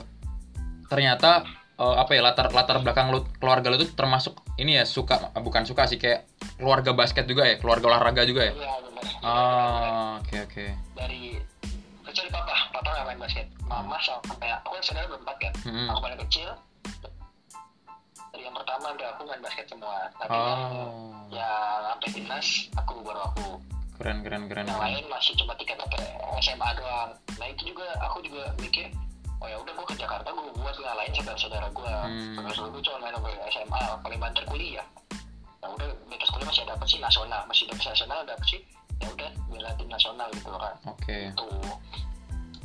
[0.86, 1.42] ternyata
[1.74, 5.66] eh, apa ya latar latar belakang lu keluarga lu tuh termasuk ini ya suka bukan
[5.66, 6.28] suka sih kayak
[6.60, 8.70] keluarga basket juga ya keluarga olahraga juga ya Iya
[9.24, 11.34] oh oke oke Dari
[12.06, 13.46] kecuali papa, papa nggak main basket.
[13.66, 15.52] Mama sampai aku kan saudara berempat kan.
[15.66, 15.88] Hmm.
[15.90, 16.48] aku paling kecil
[18.34, 20.10] dari yang pertama sampai aku main basket semua.
[20.18, 21.14] Tapi yang oh.
[21.30, 21.50] ya
[21.86, 23.46] sampai timnas aku baru aku.
[23.94, 26.02] Keren keren keren yang lain masih cuma tiket sampai
[26.42, 27.14] SMA doang.
[27.38, 28.90] Nah itu juga aku juga mikir
[29.38, 32.34] oh ya udah gue ke Jakarta gue buat ngalahin saudara-saudara gue Hmm.
[32.50, 34.86] saudara gue cuma main sampai SMA paling banter kuliah.
[35.62, 37.40] Ya udah atas kuliah masih dapat sih nasional.
[37.46, 38.60] Masih dapat nasional dapat sih
[38.98, 41.18] ya udah bela tim nasional gitu kan oke.
[41.38, 41.70] Tuh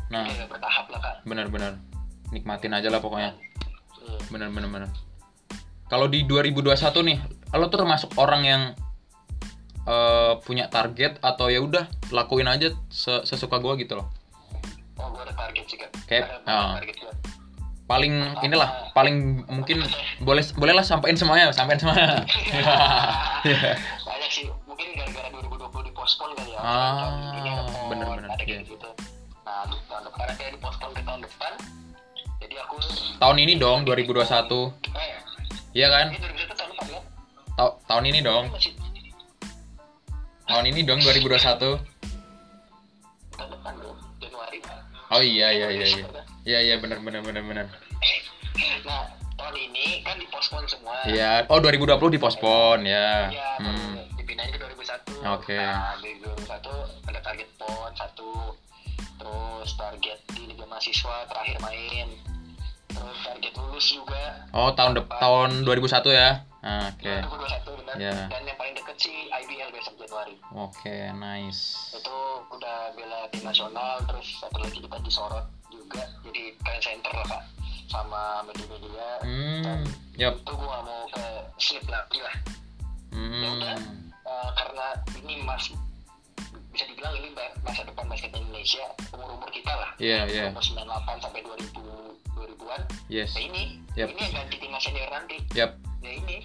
[0.09, 0.25] nah.
[0.25, 1.73] Kayak bertahap lah kan benar-benar
[2.33, 3.37] nikmatin aja lah pokoknya.
[3.99, 4.21] Hmm.
[4.33, 4.89] benar-benar benar
[5.89, 7.17] kalau di 2021 nih
[7.51, 8.61] lo tuh termasuk orang yang
[9.83, 14.07] eh, punya target atau ya udah lakuin aja se- sesuka gua gitu loh.
[14.95, 16.75] Oh gue ada target sih kan Kayak- ah.
[16.77, 17.13] target gue
[17.89, 18.13] paling
[18.45, 19.81] inilah paling mungkin
[20.21, 22.21] boleh bolehlah sampein semuanya sampein semuanya.
[24.05, 26.59] Banyak sih mungkin gara-gara 2020 dipospon kali ya.
[26.61, 28.61] Ah, Tahun ini ada bener-bener, ada iya.
[28.61, 28.89] gitu
[29.41, 31.51] nah tahun depan kayak dipospon ke tahun depan.
[32.37, 32.75] Jadi aku
[33.17, 35.17] tahun ini dong 2021 eh
[35.73, 36.05] iya kan?
[36.13, 37.01] Ini 2021 tahun depan ya
[37.57, 38.45] Ta- tahun ini dong.
[38.53, 38.73] Masih
[40.49, 41.77] tahun ini dong 2021
[43.37, 44.59] tahun depan loh Januari.
[45.13, 46.05] Oh iya iya iya iya.
[46.45, 47.65] Iya iya benar benar benar benar.
[48.87, 49.05] Nah
[49.37, 50.97] tahun ini kan dipospon semua.
[51.05, 51.45] Iya.
[51.47, 53.29] Oh 2020 dipospon ya.
[53.29, 54.09] Iya, hmm.
[54.29, 55.57] dipindahin ke 2001 Oke.
[55.57, 58.53] nah di 2021 ada target pon satu
[59.17, 62.07] terus target di liga mahasiswa terakhir main
[62.89, 64.23] terus target lulus juga.
[64.51, 66.29] Oh tahun dep tahun 2001 ya?
[66.59, 67.13] Ah, oke.
[67.23, 67.95] 2021 benar.
[67.95, 68.17] Iya.
[68.27, 70.35] dan yang paling deket sih IBL besok Januari.
[70.53, 71.93] Oke nice.
[71.95, 72.17] Itu
[72.51, 76.03] udah bela tim nasional terus satu lagi kita disorot juga.
[76.27, 77.43] Jadi trend center lah kak.
[77.89, 79.07] Sama media-media.
[79.25, 79.81] Hmm
[80.19, 81.25] yap itu gue gak mau ke
[81.57, 82.35] slip lagi lah.
[83.15, 83.79] Udah.
[83.79, 84.87] hmm Eh, karena
[85.25, 85.73] ini mas
[86.69, 87.29] bisa dibilang ini
[87.65, 89.91] masa depan basket Indonesia umur umur kita lah.
[89.97, 90.43] Iya iya.
[90.53, 93.35] Umur 98 sampai 2000 2000-an yes.
[93.35, 93.63] Ya ini
[93.97, 94.07] Yap.
[94.15, 95.37] ini yang ganti timnas senior nanti.
[95.57, 95.71] Yap.
[95.99, 96.37] Ya ini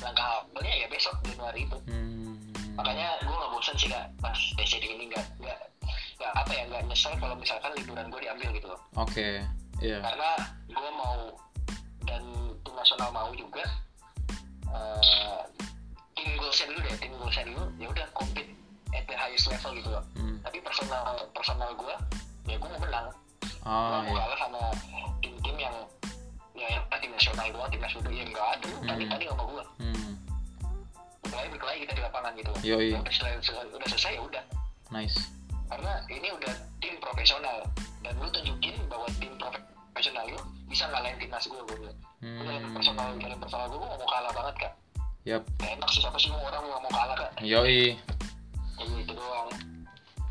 [0.00, 1.78] langkah awalnya ya besok Januari itu.
[1.90, 2.34] Hmm.
[2.72, 4.06] Makanya gue gak bosan sih kak.
[4.22, 5.60] Pas TCD ini nggak nggak
[6.18, 8.80] nggak apa ya nggak nyesel kalau misalkan liburan gue diambil gitu loh.
[8.96, 9.44] Oke
[9.82, 9.98] iya.
[10.00, 10.30] Karena
[10.70, 11.36] gue mau
[12.06, 12.22] dan
[12.62, 13.64] tim nasional mau juga
[14.72, 15.40] eh,
[16.16, 18.61] tim goalsnya dulu deh tim goalsnya dulu ya udah compete
[19.12, 20.04] the highest level gitu loh.
[20.16, 20.40] Hmm.
[20.40, 21.94] tapi personal personal gue
[22.48, 23.06] ya gue mau menang.
[23.62, 24.20] Gue oh mau iya.
[24.24, 24.62] kalah sama
[25.20, 25.76] tim-tim yang
[26.56, 29.12] ya yang tim nasional doang tim nasional ya enggak ada lu tadi Hmm.
[29.12, 30.10] tadi sama gue hmm.
[31.22, 32.50] Berkelahi berkelahi kita di lapangan gitu.
[32.50, 32.88] Loh Yoi.
[32.92, 34.44] Ya udah selesai, udah selesai ya udah.
[34.92, 35.16] Nice.
[35.70, 37.56] Karena ini udah tim profesional.
[38.02, 41.98] Dan lu tunjukin bahwa tim profesional lu bisa ngalahin timnas gue gue bilang.
[42.22, 43.22] Dalam personal hmm.
[43.22, 44.72] dalam personal gue gue mau kalah banget kak.
[45.22, 45.42] Yap.
[45.62, 47.30] Enak sih siapa sih orang mau kalah kak.
[47.40, 47.94] Yoi
[48.86, 49.48] ya itu doang.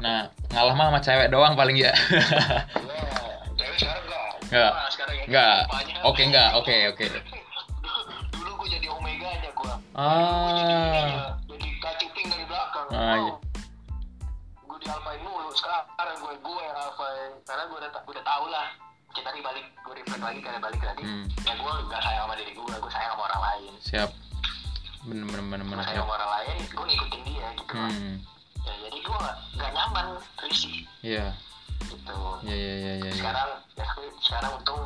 [0.02, 0.20] Nah
[0.52, 1.92] ngalah mah sama cewek doang paling ya.
[1.92, 4.74] Ya cewek sekarang enggak Nggak.
[4.74, 6.00] Nah, sekarang ya.
[6.08, 6.50] Oke, nggak.
[6.60, 7.06] Oke, oke.
[8.32, 11.38] dulu gue jadi omega aja gue ah.
[11.46, 12.88] jadi kacuping dari belakang.
[12.92, 13.34] Ah, iya.
[14.66, 15.52] gue di alfain mulu.
[15.54, 18.68] Sekarang gue gue yang alfain karena gue udah udah tau lah.
[19.12, 21.26] Kita nih balik gue reflect lagi karena balik tadi hmm.
[21.44, 23.74] Ya gue gak sayang sama diri gue gue sayang sama orang lain.
[23.84, 24.10] Siap.
[25.08, 27.74] Bener bener bener gue bener sayang sama orang lain gue ngikutin dia gitu.
[27.76, 28.16] Hmm
[28.66, 30.06] ya, jadi gue gak, gak nyaman
[30.46, 31.34] risih iya.
[31.82, 32.18] Gitu.
[32.46, 33.12] Iya iya iya iya.
[33.18, 33.86] sekarang ya
[34.22, 34.82] sekarang untung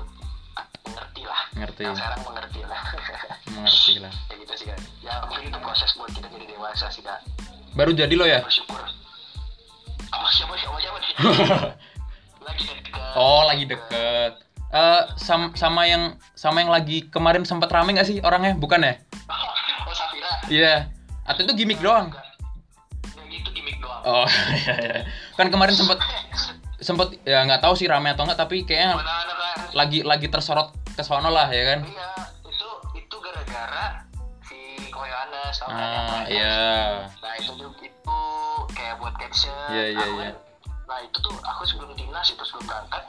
[0.88, 1.42] mengerti lah.
[1.60, 1.82] Ngerti.
[1.84, 2.82] Yang sekarang mengerti lah.
[3.56, 4.14] Mengerti lah.
[4.32, 7.20] Ya gitu sih kan ya mungkin itu proses buat kita jadi dewasa sih kan
[7.76, 8.40] baru jadi lo ya?
[8.42, 8.80] Bersyukur.
[10.12, 11.12] Apa siapa siapa siapa nih?
[12.48, 14.34] Lagi deket oh lagi deket.
[14.72, 18.56] Eh sam- sama yang sama yang lagi kemarin sempat rame nggak sih orangnya?
[18.56, 18.96] Bukan ya?
[19.86, 20.32] Oh Safira.
[20.50, 20.76] Iya.
[21.28, 22.10] Atau itu gimmick doang
[24.06, 24.28] oh
[24.62, 24.98] iya iya.
[25.36, 26.00] Kan kemarin sempat
[26.80, 30.72] sempat ya nggak tahu sih rame atau nggak tapi kayaknya mana kan lagi lagi tersorot
[30.94, 31.80] ke sono lah ya kan?
[31.84, 32.10] Iya
[32.46, 34.06] itu itu gara-gara
[34.46, 34.58] si
[34.94, 36.56] Koyoana sama ah iya.
[37.20, 38.20] Nah itu tuh itu
[38.72, 39.52] kayak buat caption.
[39.74, 40.30] Iya, iya, iya.
[40.32, 40.44] kan-
[40.86, 43.02] nah itu tuh aku sebelum timnas itu sebelum berangkat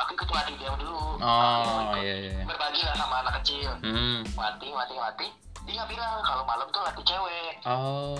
[0.00, 1.20] aku ikut mati dia dulu.
[1.20, 2.44] Oh iya iya iya.
[2.48, 3.68] berbagi lah sama anak kecil.
[3.84, 4.24] Hmm.
[4.32, 5.26] Mati mati mati.
[5.68, 7.60] Dia bilang kalau malam tuh latih cewek.
[7.68, 8.16] Oh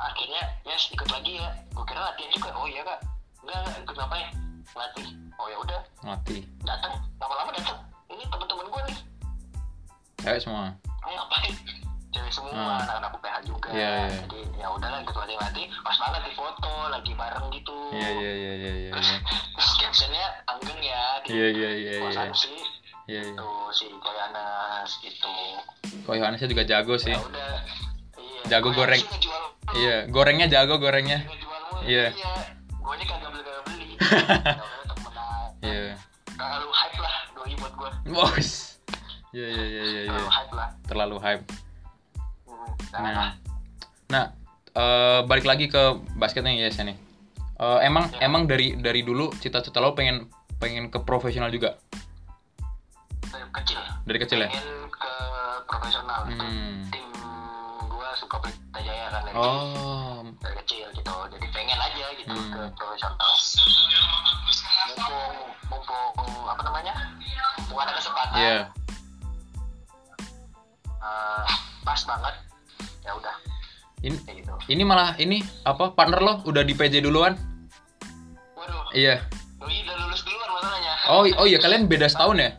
[0.00, 1.48] akhirnya yes ikut lagi ya.
[1.72, 2.50] Gue kira latihan juga.
[2.56, 3.00] Oh iya kak.
[3.44, 4.28] Enggak enggak ikut ngapain?
[4.76, 5.06] Latih
[5.40, 5.80] oh ya udah.
[6.04, 7.78] Mati datang lama-lama datang
[8.12, 8.98] ini teman-teman gue nih.
[10.20, 10.64] Cewek semua?
[11.04, 11.54] Mau ngapain?
[12.12, 12.82] Cewek semua Hmm.
[12.82, 13.68] anak-anak UPH juga.
[13.70, 14.18] Iya, iya.
[14.26, 17.76] jadi ya udahlah ikut latih-latih pas banget di foto lagi bareng gitu.
[17.92, 19.08] Iya iya iya iya iya terus,
[19.54, 21.02] terus captionnya anggeng ya.
[21.22, 22.24] Di iya iya iya iya.
[22.34, 22.58] sih.
[23.06, 23.38] Iya iya.
[23.38, 23.86] Tuh si
[25.06, 25.34] gitu.
[26.06, 27.14] Kok Yohanesnya juga jago sih.
[27.14, 27.54] Ya udah.
[27.62, 27.95] iya
[28.46, 29.02] Jago Koyanas goreng.
[29.76, 31.26] iya gorengnya jago gorengnya.
[31.82, 32.14] Iya.
[32.14, 32.32] iya.
[32.78, 33.86] Gue nya kagak beli kagak beli.
[35.64, 35.94] Ya iya.
[36.38, 38.50] kalau lu hype lah doi buat gue bos.
[39.34, 40.10] Iya iya iya iya iya.
[40.14, 40.68] Terlalu hype lah.
[40.86, 41.44] Terlalu hype.
[42.94, 43.30] Nah nah,
[44.06, 44.24] nah
[44.72, 45.82] eh, balik lagi ke
[46.14, 46.96] basketnya ya nih
[47.56, 48.28] Eh, emang Ya.
[48.28, 50.28] emang dari dari dulu cita-cita lo pengen
[50.60, 51.80] pengen ke profesional juga?
[53.32, 53.80] Dari kecil.
[54.04, 54.48] Dari kecil ya?
[54.52, 55.12] Pengen ke
[55.64, 56.20] profesional.
[56.28, 56.84] Hmm.
[56.92, 57.08] tim
[58.16, 60.20] suka Pelita Jaya kan dari, oh.
[60.40, 61.12] dari kecil gitu.
[61.30, 62.50] Jadi pengen aja gitu Hmm.
[62.50, 63.32] ke profesional.
[64.86, 65.34] Mumpung
[65.68, 66.04] mumpung
[66.46, 66.94] apa namanya?
[67.58, 68.36] Mumpung ada kesempatan.
[68.36, 68.58] Iya.
[70.96, 71.44] Eh,
[71.82, 72.34] pas banget.
[73.00, 73.34] Ya udah.
[74.02, 74.52] Ini kayak gitu.
[74.68, 76.34] ini malah ini apa partner lo?
[76.44, 77.34] Udah di PJ duluan?
[78.54, 78.90] Waduh.
[78.92, 79.22] Iya.
[79.56, 80.92] Doi udah lulus duluan masalahnya.
[81.08, 82.50] Oh oh iya kalian beda setahun ya?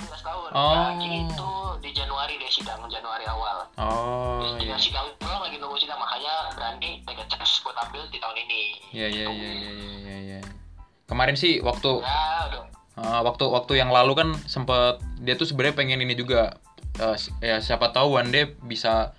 [0.00, 0.74] 15 tahun Oh.
[0.76, 1.51] nah, itu
[3.88, 4.58] oh Terus iya.
[4.60, 8.36] tinggal sidang doang lagi nunggu sidang makanya berani take a chance buat ambil di tahun
[8.46, 8.62] ini.
[8.94, 10.40] Iya iya iya iya iya iya, iya.
[11.10, 12.62] kemarin sih waktu ya udah.
[12.92, 16.60] Uh, waktu waktu yang lalu kan sempet dia tuh sebenarnya pengen ini juga.
[17.00, 19.16] Uh, ya siapa tahu one day bisa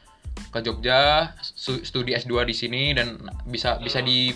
[0.53, 1.33] ke Jogja
[1.81, 3.17] studi S2 di sini dan
[3.49, 4.29] bisa bisa di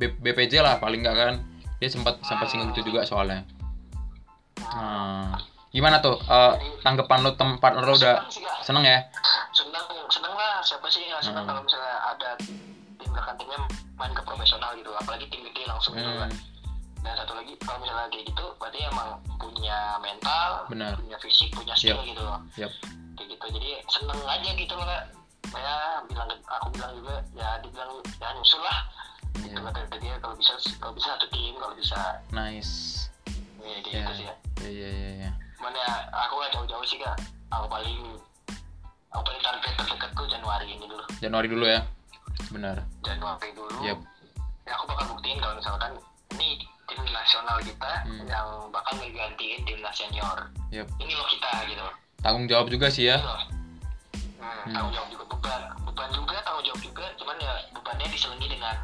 [0.00, 1.34] B- BPJ lah paling nggak kan.
[1.76, 3.44] Dia sempat sempat singgung itu juga soalnya.
[4.60, 8.26] Nah, gimana tuh uh, tanggapan lo tem partner lo udah
[8.60, 8.98] seneng ya
[9.50, 11.50] senang senang lah siapa sih yang nggak senang Hmm.
[11.50, 12.30] kalau misalnya ada
[12.98, 13.58] tim rekan timnya
[13.94, 17.78] main ke profesional gitu apalagi tim gede langsung gitu kan hmm, dan satu lagi kalau
[17.78, 20.92] misalnya kayak gitu berarti emang punya mental Benar.
[20.96, 22.08] punya fisik punya skill Yap.
[22.08, 22.72] gitu loh Yap.
[23.14, 25.02] kayak gitu jadi seneng aja gitu loh kak
[25.50, 28.78] ya bilang aku bilang juga ya dibilang ya nyusul lah
[29.40, 29.56] Iya.
[29.56, 31.98] gitu kata dia kalau bisa kalau bisa satu tim kalau bisa
[32.30, 33.06] nice
[33.58, 33.78] ya Iya.
[34.02, 35.30] gitu sih ya iya iya iya
[35.60, 37.20] cuman ya aku gak jauh-jauh sih kak.
[37.52, 38.00] Aku paling
[39.12, 41.04] aku paling target terdekatku Januari ini dulu.
[41.20, 41.80] Januari dulu ya?
[42.48, 42.76] Benar.
[43.04, 43.76] Januari dulu.
[43.84, 43.98] Yep.
[44.64, 45.92] ya aku bakal buktiin kalau misalkan
[46.32, 48.22] ini tim nasional kita Hmm.
[48.24, 50.38] yang bakal ngegantiin timnas senior.
[50.70, 50.86] Yep.
[50.96, 51.84] ini loh kita gitu
[52.20, 53.18] tanggung jawab juga sih ya.
[53.18, 53.36] Hmm,
[54.40, 54.72] Hmm.
[54.72, 55.62] tanggung jawab juga beban.
[55.84, 57.04] Beban juga tanggung jawab juga.
[57.16, 58.76] Cuman ya bebannya diselingi dengan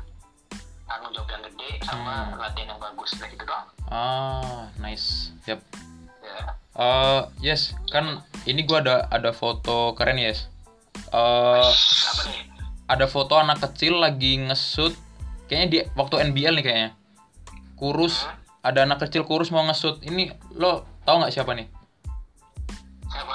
[0.85, 2.37] tanggung jawab yang gede sama Hmm.
[2.37, 3.11] latihan yang bagus.
[3.15, 3.67] Kayak gitu doang.
[3.87, 5.31] Ah nice.
[5.47, 5.61] Yep
[6.77, 10.53] Eh, yes kan ini gua ada ada foto keren yes.
[11.09, 12.45] Nih?
[12.87, 14.93] ada foto anak kecil lagi ngesut.
[15.49, 16.91] Kayaknya di waktu NBL nih kayaknya.
[17.81, 18.29] Kurus
[18.61, 20.05] ada anak kecil kurus mau ngesut.
[20.05, 21.67] Ini lo tau nggak siapa nih?
[23.09, 23.35] Siapa?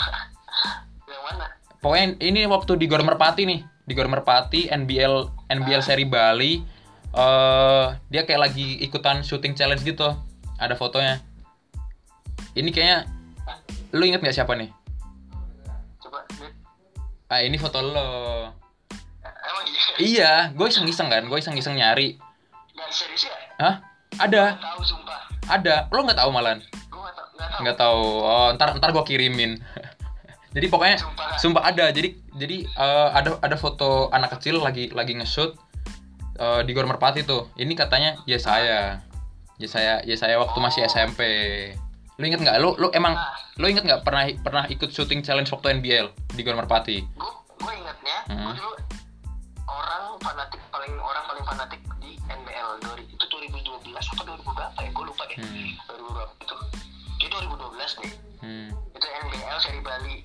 [1.07, 1.45] Yang mana?
[1.81, 3.59] Pokoknya ini waktu di Gor Merpati nih.
[3.87, 6.61] Di Gor Merpati NBL NBL seri Bali.
[7.11, 10.13] Eh dia kayak lagi ikutan shooting challenge gitu.
[10.61, 11.30] Ada fotonya
[12.55, 13.07] ini kayaknya
[13.95, 14.69] lu inget nggak siapa nih?
[15.99, 16.53] Coba lihat.
[17.31, 18.09] ah ini foto lo.
[19.23, 19.81] Emang iya?
[19.99, 22.19] Iya gue iseng iseng kan gue iseng iseng nyari.
[22.75, 23.35] Nggak serius ya?
[23.59, 23.75] Hah?
[24.19, 24.59] Ada.
[24.59, 25.21] Tahu sumpah.
[25.47, 25.87] Ada.
[25.91, 26.59] Lo nggak tahu malan?
[26.91, 27.07] Gue
[27.63, 29.59] nggak tahu oh ntar ntar gue kirimin.
[30.55, 31.87] Jadi pokoknya sumpah sumpah ada.
[31.95, 35.55] Jadi jadi eh, ada ada foto anak kecil lagi lagi nge-shoot
[36.35, 37.47] eh, di Gor Merpati tuh.
[37.55, 38.99] Ini katanya ya saya
[39.55, 40.91] ya saya ya saya waktu masih Oh.
[40.91, 41.21] SMP
[42.21, 42.57] lu inget nggak?
[42.61, 43.33] Lu lu emang Nah.
[43.57, 47.01] lu inget nggak pernah pernah ikut shooting challenge waktu NBL di Gor Merpati?
[47.17, 48.45] Gue gue ingatnya Hmm.
[48.45, 48.71] gue dulu
[49.65, 54.89] orang fanatik paling orang paling fanatik di NBL dari itu 2012 apa 2000 berapa ya?
[54.93, 55.37] Gue lupa deh.
[55.41, 55.73] Hmm.
[55.89, 56.55] 2000 berapa itu.
[57.17, 58.13] Kayak 2012 deh.
[58.45, 58.69] Hmm.
[58.69, 60.17] itu NBL seri Bali.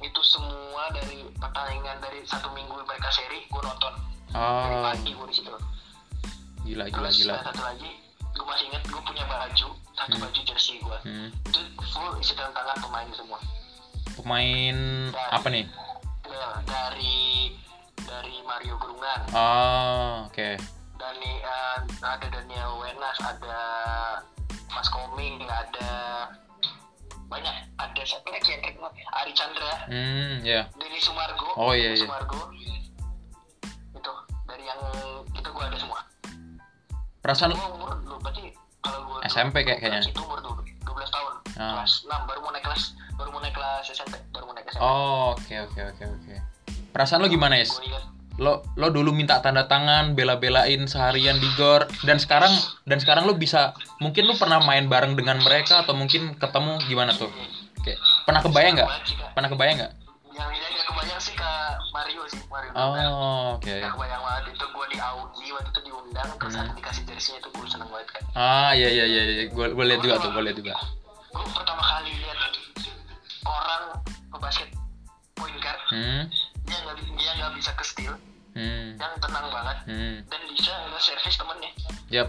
[0.00, 3.92] Itu semua dari pertandingan dari satu minggu mereka seri gue nonton.
[4.32, 4.80] Dari oh.
[4.80, 5.52] pagi gue di situ.
[6.64, 7.36] Gila gila terus gila.
[7.44, 8.07] satu lagi
[8.38, 10.22] gue masih ingat gue punya baju satu Hmm.
[10.22, 11.28] baju jersey gue hmm.
[11.50, 13.42] itu full isi tangan pemain semua.
[14.14, 14.76] Pemain
[15.30, 15.66] apa nih?
[16.24, 17.52] Ya, dari
[17.98, 20.54] dari Mario Gerungan oh oke.
[20.94, 23.60] Dani eh, ada Daniel Wenas ada
[24.70, 25.90] Mas Koming ada
[27.28, 28.90] banyak ada siapa lagi yang terkenal?
[29.20, 29.72] Ari Chandra.
[29.90, 31.48] Hmm ya Denny Sumargo.
[31.58, 32.06] Oh, iya, Denny iya.
[32.06, 32.40] Sumargo.
[33.92, 34.12] Itu
[34.46, 34.80] dari yang
[35.30, 36.00] itu gua ada semua.
[37.20, 37.77] Perasaan gua
[39.28, 40.00] SMP kayak- kayaknya.
[40.02, 41.78] itu umur dulu 12 tahun Ah.
[41.78, 42.82] kelas 6 baru mau naik kelas
[43.14, 46.34] baru mau naik kelas SMP baru mau naik SMP Oh, oke oke oke oke.
[46.88, 47.76] Perasaan lo gimana, Yes?
[47.78, 48.04] ingat
[48.38, 52.54] Lo lo dulu minta tanda tangan, bela-belain seharian di gor dan sekarang
[52.86, 57.10] dan sekarang lo bisa mungkin lo pernah main bareng dengan mereka atau mungkin ketemu gimana
[57.10, 57.26] tuh?
[57.82, 58.90] Kayak pernah kebayang nggak?
[59.34, 59.92] Pernah kebayang nggak?
[62.08, 63.06] Mario Gerungan.
[63.12, 63.68] Oh, oke.
[63.68, 66.72] Gak kebayang banget itu gue di Audi waktu itu diundang terus Hmm.
[66.72, 69.22] dikasih jersey-nya itu gue seneng banget kan Ah, iya iya iya.
[69.48, 70.74] Gue gue lihat juga tuh, gue lihat juga.
[71.28, 72.38] gue pertama kali lihat
[73.44, 73.82] orang
[74.28, 74.68] pebasket
[75.34, 76.22] point guard Hmm.
[76.64, 78.14] dia nggak dia nggak bisa ke steal
[78.52, 78.96] Hmm.
[78.96, 80.16] yang tenang banget Hmm.
[80.24, 81.70] dan bisa nge service temennya
[82.08, 82.28] Yap.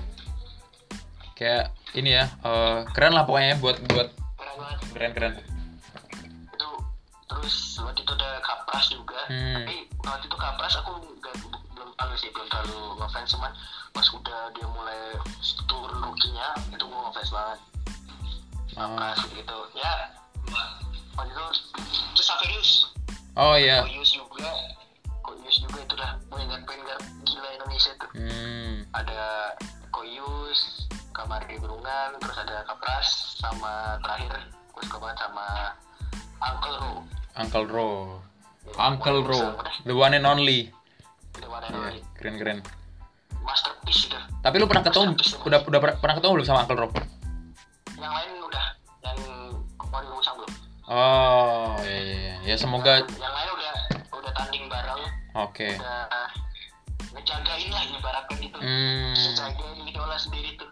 [1.34, 4.12] Kayak ini ya, eh, keren lah pokoknya ya buat buat
[4.92, 5.59] keren keren keren.
[7.30, 9.22] Terus waktu itu ada kapras juga.
[9.30, 9.62] Hmm.
[9.62, 11.36] tapi waktu itu kapras aku nggak
[11.78, 13.52] belum terlalu sih belum terlalu ngefans cuman
[13.94, 15.02] pas udah dia mulai
[15.70, 17.60] turun rookie-nya itu gue ngefans banget.
[18.76, 19.58] Oh, kapras gitu.
[19.78, 19.94] Ya
[21.14, 21.46] waktu itu
[22.18, 22.72] terus Saverius
[23.38, 23.86] oh iya.
[23.86, 24.50] Koyus juga.
[25.22, 26.12] Koyus juga itu dah.
[26.34, 26.66] Point guard
[27.28, 28.10] gila Indonesia tuh.
[28.18, 28.88] Hmm.
[28.98, 29.54] ada
[29.94, 34.50] Koyus Kamari Berungan terus ada Kapras sama terakhir.
[34.74, 35.48] Gue suka banget sama
[36.40, 37.04] Uncle
[37.40, 38.20] Uncle Ro.
[38.78, 39.42] Uncle Ro,
[39.82, 40.70] the one and only.
[41.32, 42.58] itu mana Iya, keren keren.
[43.40, 46.88] masterpiece itu Tapi lu pernah ketemu udah udah per- pernah ketemu belum sama Uncle Ro?
[47.96, 48.66] yang lain udah
[49.02, 49.18] yang
[49.76, 50.52] kemarin usang belum
[50.86, 52.34] Oh, iya iya iya.
[52.46, 53.74] Ya semoga yang lain udah
[54.12, 55.02] udah tanding bareng
[55.34, 55.68] oke.
[55.72, 56.06] udah
[57.12, 59.14] ngejagain lah ibaratnya gitu Hmm.
[59.14, 60.70] ngejagain idola sendiri tuh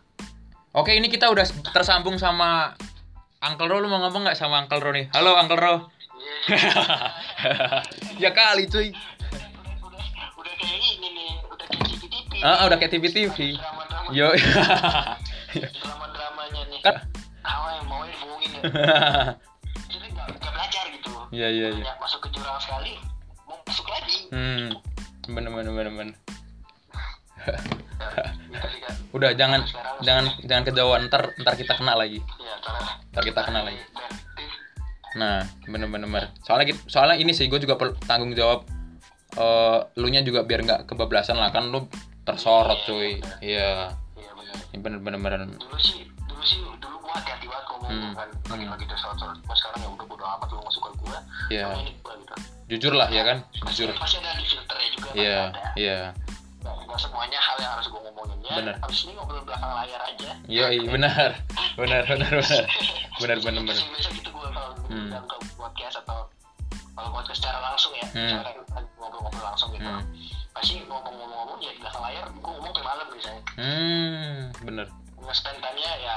[0.74, 1.41] Oke, ini kita udah
[1.72, 2.78] tersambung sama
[3.39, 3.78] Uncle Ro.
[3.80, 5.09] Lu mau ngomong nggak sama Uncle Ro nih?
[5.09, 5.74] Halo Uncle Ro.
[6.47, 6.71] Iya.
[8.23, 8.89] ya kali cuy.
[8.89, 8.95] udah
[9.83, 10.03] udah
[10.37, 12.91] udah kayak ini nih udah kayak TV TV Ah, udah kayak
[13.57, 14.27] drama drama Yo.
[15.77, 16.95] drama dramanya nih Kan
[17.39, 18.61] Tahu yang mau bohongin ya
[19.91, 21.85] jadi nggak nggak belajar gitu Iya iya iya.
[21.97, 22.95] Masuk ke jurang sekali
[23.43, 24.67] mau masuk lagi Hmm.
[25.25, 26.15] Bener bener bener bener.
[27.37, 27.55] ya,
[28.65, 29.61] gitu Udah jangan
[29.99, 32.19] jangan jangan kejauhan ntar ntar kita kena lagi.
[32.37, 33.79] ya karena Ntar kita kenal lagi.
[35.18, 36.30] Nah, bener bener bener.
[36.45, 38.63] Soalnya gitu- soalnya ini sih gue juga perlu tanggung jawab
[39.38, 41.86] eh lu nya juga biar nggak kebablasan lah kan lu
[42.24, 43.18] tersorot cuy.
[43.41, 43.91] Iya.
[44.15, 47.89] Iya benar Ini bener bener bener dulu sih dulu sih dulu gua hati-hati banget ngomong
[47.91, 48.74] Hmm, kan lagi hmm.
[48.74, 51.18] lagi tersorot mas sekarang ya udah bodo amat lu nggak suka gua
[51.49, 51.65] iya.
[51.86, 52.36] gitu.
[52.68, 53.38] Jujur lah ya kan?
[53.72, 53.95] Jujur.
[53.95, 55.39] pasti ada di filternya juga pasti iya.
[55.47, 56.26] ada
[56.76, 58.55] iya nggak, semuanya hal yang harus gua ngomongin ya.
[58.59, 58.76] Bener.
[58.84, 60.32] abis ini ngobrol belakang layar aja.
[60.47, 61.30] Iya iya benar
[61.78, 62.30] benar benar.
[63.18, 63.76] Benar benar benar.
[63.76, 65.09] Benar biasa gitu gue kalau Hmm.
[65.11, 66.20] dalam ke podcast atau
[66.93, 68.07] kalau podcast secara langsung ya.
[68.11, 68.30] Hmm.
[68.30, 68.49] secara
[68.97, 69.86] ngobrol-ngobrol langsung gitu.
[69.88, 70.05] Hmm.
[70.51, 73.41] pasti ngomong-ngomong ya di belakang layar gue ngomong sampai malam biasanya.
[73.55, 74.88] Hmm bener
[75.18, 76.15] nge-spend time-nya ya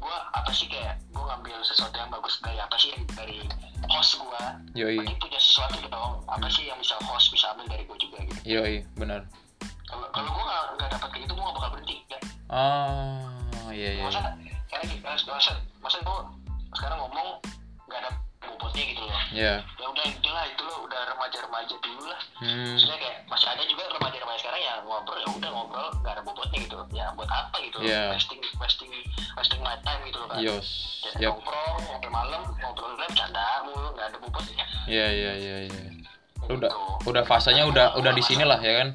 [0.00, 3.38] gue apa sih kayak gue ngambil sesuatu yang bagus dari apa sih dari
[3.90, 4.42] host gue
[4.78, 4.96] yoi.
[5.02, 8.40] Berarti punya sesuatu dong apa sih yang bisa host bisa ambil dari gue juga gitu.
[8.46, 9.26] Yoi benar
[9.90, 10.44] kalau kalau gue
[10.78, 12.18] nggak dapat kayak gitu gue nggak bakal berhenti ya.
[12.50, 14.20] Ah iya iya masa
[14.66, 16.18] sekarang gitu, masa masa gue
[16.74, 17.28] sekarang ngomong
[17.86, 18.10] nggak ada
[18.40, 19.22] bobotnya gitu loh.
[19.30, 19.54] Iya.
[19.66, 22.20] Ya udah itulah itu lo udah remaja-remaja dulu lah.
[22.40, 22.72] Hmm.
[22.74, 26.58] Maksudnya kayak masih ada juga remaja-remaja sekarang yang ngobrol ya udah ngobrol nggak ada bobotnya
[26.64, 28.02] gitu ya buat apa gitu Iya.
[28.14, 28.90] wasting wasting
[29.36, 30.68] wasting my time gitu loh kan yos
[31.00, 31.38] Ya, yap.
[31.38, 34.64] nongkrong sampai malam ngobrolnya bercanda mulu nggak ada bobotnya.
[34.90, 35.80] Iya iya iya iya.
[36.40, 36.56] Gitu.
[36.58, 36.70] udah
[37.06, 38.88] udah fasenya udah udah di sini lah ya kan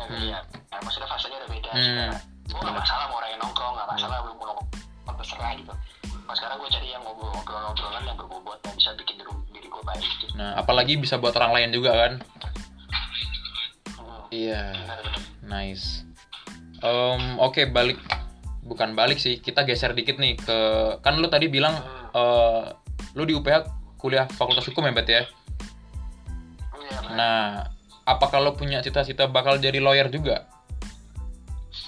[0.00, 0.22] Iya, Hmm.
[0.22, 0.38] iya.
[0.70, 1.70] Nah, maksudnya fasenya udah beda.
[1.70, 2.10] Hmm.
[2.46, 4.68] Gue gak masalah mau orang yang nongkrong, gak masalah belum mau nongkrong,
[5.14, 5.72] terserah gitu.
[6.20, 10.06] Nah, sekarang gue cari yang ngobrol-ngobrolan yang berbobot, yang bisa bikin diri, diri gue baik
[10.16, 10.32] gitu.
[10.32, 12.12] nah apalagi bisa buat orang lain juga kan
[13.90, 14.22] Hmm.
[14.30, 15.20] iya Benar-benar.
[15.42, 16.06] nice
[16.80, 18.00] Em, oke balik
[18.62, 20.58] bukan balik sih kita geser dikit nih ke
[20.98, 21.76] kan lu tadi bilang
[22.10, 22.62] eh
[23.12, 25.22] lu di UPH kuliah fakultas hukum ya Bet ya
[26.72, 27.68] Iya, nah
[28.10, 30.44] apakah lo punya cita-cita bakal jadi lawyer juga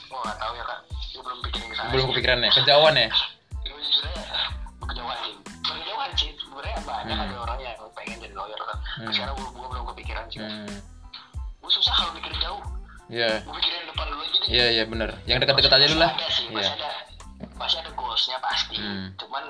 [0.04, 1.90] Gue gak tau ya kak, gue belum pikirin ke sana.
[1.90, 3.08] belum kepikiran ya kejauhan ya
[3.60, 4.22] Gue jujur aja,
[4.84, 5.34] kejauhan sih.
[5.58, 7.24] Bukan kejauhan sih, sebenarnya banyak Hmm.
[7.24, 8.78] ada orang yang pengen jadi lawyer kan.
[8.96, 9.10] Hmm.
[9.10, 10.38] Sekarang gue, gue belum kepikiran sih.
[10.38, 10.68] hmm.
[11.58, 12.62] Gue susah kalau mikir jauh.
[13.08, 14.48] Iya, Gue pikirin depan dulu aja deh.
[14.48, 15.10] iya, iya bener.
[15.24, 16.10] Yang dekat-dekat aja dulu lah.
[16.10, 16.54] Masih ada sih, Iya.
[16.54, 16.90] masih ada,
[17.56, 18.76] masih ada goalsnya pasti.
[18.76, 19.06] Hmm.
[19.16, 19.44] Cuman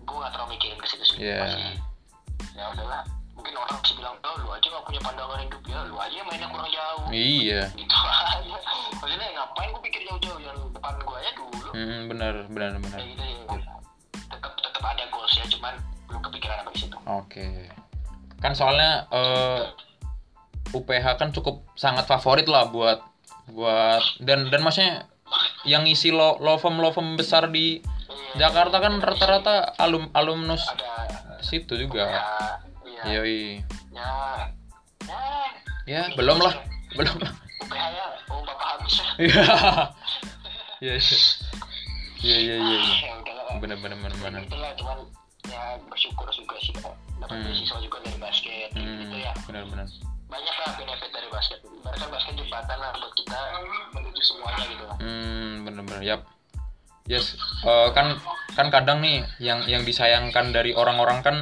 [0.00, 1.16] gue gak terlalu mikirin ke situ sih.
[1.20, 1.38] Iya.
[1.40, 1.64] Masih,
[2.54, 3.02] ya udahlah.
[3.40, 6.48] Mungkin orang masih bilang, oh lu aja gak punya pandangan hidup ya, lu aja mainnya
[6.52, 7.04] kurang jauh.
[7.08, 7.62] Iya.
[7.72, 7.96] Gitu
[8.36, 8.56] aja.
[9.00, 11.68] Maksudnya ngapain gue pikir jauh-jauh yang depan gue aja dulu.
[11.72, 12.98] Hmm, bener, bener, bener.
[13.00, 13.74] Kayak gitu ya.
[14.28, 15.74] Tetap tetap ada goalsnya, cuman
[16.04, 16.96] belum kepikiran apa di situ.
[17.08, 17.48] Oke.
[18.44, 19.62] Kan soalnya eh,
[20.76, 23.00] UPH kan cukup sangat favorit lah buat
[23.50, 25.10] buat dan dan maksudnya
[25.66, 27.80] yang isi lo lovem lovem besar di
[28.30, 28.46] Iya.
[28.46, 31.10] Jakarta kan rata-rata alum alumnus ada
[31.42, 32.04] situ ya, juga.
[33.04, 33.40] Iya, Yoi.
[33.90, 34.10] ya,
[35.04, 35.20] ya,
[35.86, 36.54] Ya, belum lah.
[36.92, 37.16] Belum.
[37.60, 39.06] UPH ya, oh bapak habis ya.
[39.18, 39.44] Iya.
[40.80, 41.18] Iya, iya.
[42.20, 42.78] Iya, iya, iya.
[42.78, 42.96] iya.
[43.04, 43.44] Ya udahlah.
[43.58, 44.42] Bener, bener, bener, bener.
[44.44, 44.98] Itulah cuman
[45.44, 46.96] ya bersyukur juga sih dapat
[47.28, 47.44] Hmm.
[47.44, 49.32] beasiswa juga dari basket Hmm, gitu ya.
[49.44, 49.86] bener, bener.
[50.26, 51.58] Banyak lah benefit dari basket.
[51.60, 53.38] Ibaratkan basket jembatan lah buat kita
[53.92, 54.96] menuju semuanya gitu lah.
[54.96, 56.00] Hmm, bener-bener.
[56.00, 56.20] Yap.
[57.04, 57.36] Yes.
[57.60, 58.16] Eh, kan
[58.50, 61.36] kan kadang nih yang yang disayangkan dari orang-orang kan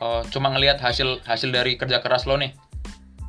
[0.00, 2.54] eh, cuma ngelihat hasil hasil dari kerja keras lo nih.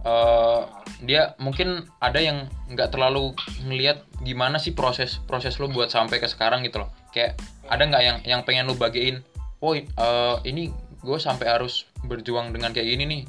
[0.05, 0.61] Eh,
[1.03, 3.34] dia mungkin ada yang nggak terlalu
[3.66, 6.89] ngelihat gimana sih proses proses lo buat sampai ke sekarang gitu loh.
[7.09, 9.26] Kayak ada nggak yang yang pengen lo bagiin?
[9.66, 10.70] Oh eh, ini
[11.05, 13.22] gue sampai harus berjuang dengan kayak gini nih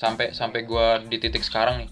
[0.00, 1.90] sampai sampai gue di titik sekarang nih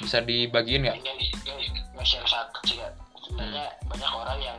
[0.00, 0.96] bisa dibagiin nggak?
[0.96, 2.88] Ya.
[3.26, 3.88] Sebenarnya Hmm.
[3.90, 4.58] banyak orang yang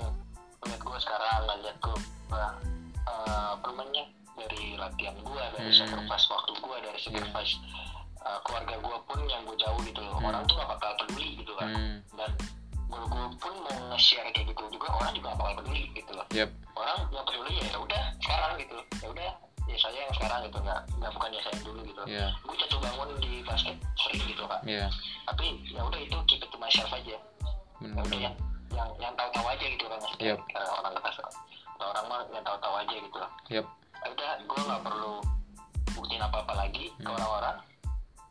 [0.62, 1.97] ngeliat gue sekarang ngeliat gue
[2.34, 4.03] uh, apa namanya
[4.38, 5.78] dari latihan gue dari Hmm.
[5.78, 7.54] sacrifice waktu gue dari sacrifice
[8.20, 10.28] uh, keluarga gue pun yang gue jauh gitu loh Hmm.
[10.28, 12.30] orang tuh gak bakal peduli gitu kan Hmm, dan
[12.88, 16.26] gue gue pun mau nge-share kayak gitu juga orang juga gak bakal peduli gitu loh
[16.32, 16.50] yep.
[16.74, 19.30] orang yang peduli ya ya udah sekarang gitu ya udah
[19.68, 22.28] ya saya yang sekarang gitu nggak nggak bukan ya saya yang dulu gitu Iya.
[22.40, 24.88] gue jatuh bangun di basket sering gitu kan Iya.
[25.26, 27.20] tapi ya udah itu keep it to myself aja ya
[27.82, 28.22] udah Bener-bener.
[28.24, 28.36] yang
[28.72, 30.38] yang yang tahu-tahu aja gitu kan Yep.
[30.56, 31.24] Orang kata
[31.78, 33.66] orang mah yang tahu-tahu aja gitu lah Yep.
[33.98, 35.14] Ya udah gue nggak perlu
[35.91, 37.14] buktiin apa apa lagi ke Hmm.
[37.14, 37.58] orang-orang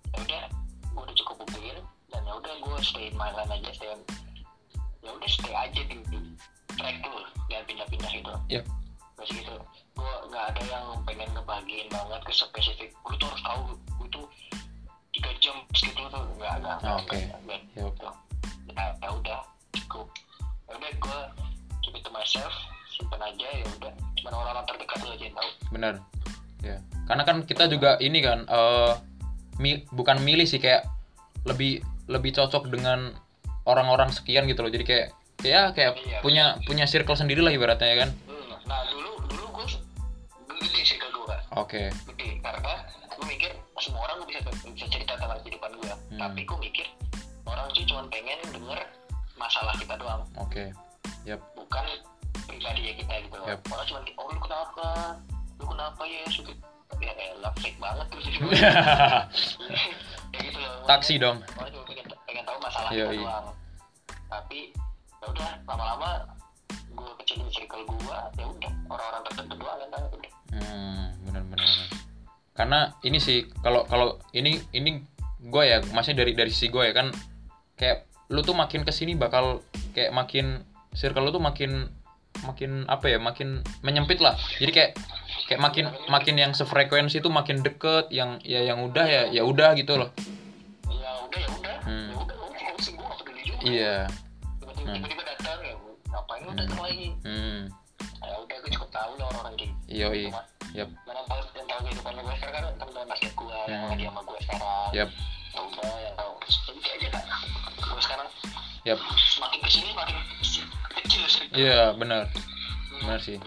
[0.07, 0.43] ya udah
[0.87, 3.91] gue udah cukup buktiin dan ya udah gue stay in my lane aja stay
[5.01, 6.19] ya udah stay aja di, di
[6.71, 8.65] track lu jangan pindah-pindah gitu Yep.
[9.17, 9.55] Terus gitu
[9.97, 13.61] gue nggak ada yang pengen ngebagiin banget ke spesifik lu tuh harus tahu
[13.97, 14.27] lu tuh
[15.11, 17.17] tiga jam gitu tuh nggak nggak Ah, oke.
[17.17, 17.89] nggak, nggak, Yep.
[17.91, 18.09] gitu.
[18.71, 19.41] ya, ya udah
[19.75, 20.07] cukup
[20.67, 21.19] ya udah gue
[21.81, 22.53] keep it to myself
[22.97, 25.95] simpen aja ya udah cuma orang-orang terdekat aja yang tahu Bener.
[26.61, 26.77] Ya.
[27.05, 28.93] Karena kan kita juga ini kan eh
[29.57, 30.89] mi- bukan milih sih kayak
[31.45, 33.13] lebih lebih cocok dengan
[33.63, 34.73] orang-orang sekian gitu loh.
[34.73, 35.07] Jadi kayak
[35.45, 36.19] ya kayak Iya.
[36.25, 38.11] punya punya circle sendiri lah ibaratnya ya kan.
[38.25, 39.67] Hmm, nah dulu dulu gue
[40.59, 41.83] gede sih ke gue Oke.
[41.93, 42.73] gede karena
[43.07, 46.19] gue mikir semua orang bisa bisa cerita tentang kehidupan gue Hmm.
[46.19, 46.87] tapi gue mikir
[47.45, 48.81] orang tuh cuma pengen denger
[49.37, 50.65] masalah kita doang oke
[51.55, 51.85] bukan
[52.47, 53.37] pribadi ya kita gitu.
[53.47, 53.61] Yap.
[53.69, 54.89] orang cuma oh lu kenapa?
[55.59, 56.53] Lu kenapa ya suka
[57.03, 58.33] ya elah fake banget tuh sih
[60.33, 60.87] ya gitu loh.
[60.87, 61.43] Taksi dong.
[61.59, 63.19] Orang cuma pengen, pengen tahu masalah Yoi.
[63.19, 63.47] kita doang.
[64.27, 64.59] Tapi
[65.21, 66.11] ya udah lama-lama
[66.71, 70.33] gue kecilin circle gue ya udah orang-orang tertentu doang yang tahu udah.
[70.55, 71.89] Hmm benar benar benar.
[72.57, 75.05] karena ini sih kalau kalau ini ini
[75.47, 77.13] gue ya maksudnya dari dari sisi gue ya kan
[77.77, 79.61] kayak lu tuh makin ke sini bakal
[79.93, 80.65] kayak makin
[80.97, 81.93] circle lu tuh makin
[82.45, 84.37] makin apa ya makin menyempit lah.
[84.59, 84.91] Jadi kayak
[85.47, 89.73] kayak makin makin yang sefrekuensi tuh makin deket yang ya yang udah ya ya udah
[89.79, 90.11] gitu loh.
[90.87, 91.77] Ya udah ya udah.
[91.87, 92.09] Hmm.
[92.11, 92.37] ya udah
[93.63, 93.97] iya.
[94.61, 95.03] Tiba-tiba Hmm.
[95.25, 95.75] datang ya
[96.07, 97.09] ngapain lu datang lagi?
[97.23, 97.59] Hmm.
[98.23, 99.75] Ya udah gue cukup tahu lah orang-orang gitu.
[99.89, 100.27] Yoi.
[100.77, 100.91] Yap.
[101.09, 103.91] mana tahu yang tahu kehidupan gue sekarang kan teman-teman basket gue yang Hmm.
[103.91, 104.91] lagi sama gue sekarang.
[104.93, 105.11] Yap.
[105.57, 106.33] ya udah yang tahu
[106.69, 107.25] jadi aja kan
[107.81, 108.29] gue sekarang
[108.85, 108.99] Yap.
[109.17, 110.17] semakin ke sini makin
[111.25, 112.29] kecil iya benar.
[113.01, 113.39] Benar sih.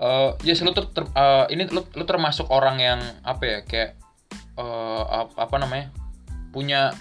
[0.00, 3.90] Eh yes lu ter, ter- eh, ini lu, lu termasuk orang yang apa ya kayak
[4.56, 5.92] eh ap- apa namanya
[6.52, 6.92] punya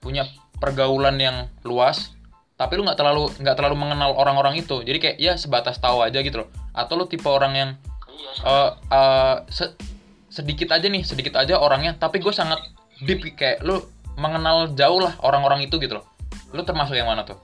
[0.00, 0.28] punya
[0.60, 2.12] pergaulan yang luas
[2.54, 4.84] tapi lu nggak terlalu nggak terlalu mengenal orang-orang itu.
[4.84, 6.48] Jadi kayak ya sebatas tahu aja gitu loh.
[6.76, 7.70] Atau lu tipe orang yang
[8.14, 9.76] iya eh eh, se-
[10.30, 12.58] sedikit aja nih sedikit aja orangnya tapi gue sangat
[13.02, 13.78] deep kayak lu
[14.14, 16.06] mengenal jauh lah orang-orang itu gitu loh.
[16.54, 17.38] Lu termasuk yang mana tuh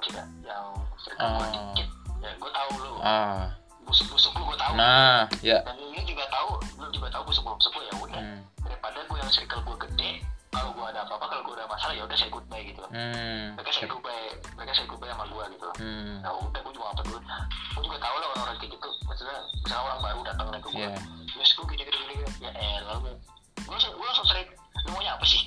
[0.00, 0.66] kita yang
[0.98, 1.52] sering gue Ah.
[1.72, 1.88] dikit.
[2.20, 2.92] Ya gue tahu lu.
[3.00, 3.52] Ah.
[3.82, 4.72] Busuk-busuk lu gue tahu.
[4.74, 5.58] Nah ya.
[5.62, 8.20] Dan lu juga tahu lu juga tahu busuk-busuk lu ya udah.
[8.20, 8.38] Hmm.
[8.60, 10.10] daripada gue yang circle gue gede
[10.50, 12.82] kalau gue ada apa-apa kalau gue ada masalah ya udah saya goodbye gitu.
[12.86, 13.54] Hmm.
[13.54, 15.68] mereka say goodbye mereka say goodbye sama gue gitu.
[15.78, 16.14] Hmm.
[16.20, 17.24] ya udah gue juga gak peduli.
[17.70, 18.88] Gue juga tahu lah orang-orang kayak gitu.
[19.04, 20.90] Maksudnya misalnya orang baru datang ke gue Iya.
[21.34, 23.12] yes gue gini gini gini ya elah gue
[23.58, 24.50] gue langsung gue langsung straight
[24.86, 25.42] lu maunya apa sih?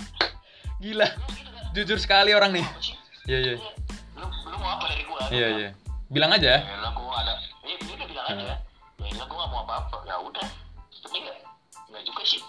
[0.80, 2.64] Gila, gitu jujur sekali orang nih.
[3.26, 3.54] Iya, iya.
[3.54, 3.70] Iya.
[4.16, 5.68] lu lu mau apa dari gue Iya, iya.
[6.08, 6.48] Bilang aja.
[6.50, 8.56] ya elah gue ada ya dia udah bilang aja ya
[9.00, 10.46] gue gak mau apa-apa ya udah
[11.00, 11.36] tapi enggak
[11.86, 12.40] enggak juga sih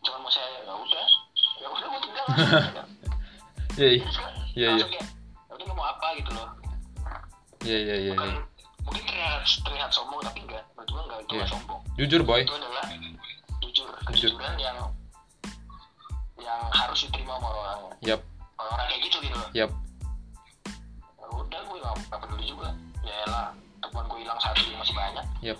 [0.00, 1.06] cuma mau saya ya udah
[1.56, 2.26] ya udah gue tinggal
[3.76, 4.04] Iya, iya.
[4.56, 4.84] Iya, iya.
[4.86, 5.04] kayak
[5.46, 6.48] ya udah lu mau apa gitu loh
[7.60, 8.14] Iya, iya, iya.
[8.14, 8.40] iya.
[8.80, 11.36] mungkin terlihat terlihat sombong tapi enggak menurut gue enggak itu Iya.
[11.36, 12.40] enggak sombong Jujur, boy.
[12.40, 12.84] itu adalah
[13.58, 14.76] jujur kejujuran yang
[16.38, 18.20] yang harus diterima sama orang Yap,
[18.56, 19.70] orang kayak gitu gitu loh yap.
[21.86, 22.68] Ya nggak peduli juga
[23.00, 23.46] ya lah
[23.78, 25.58] teman gue hilang satu masih banyak Yap.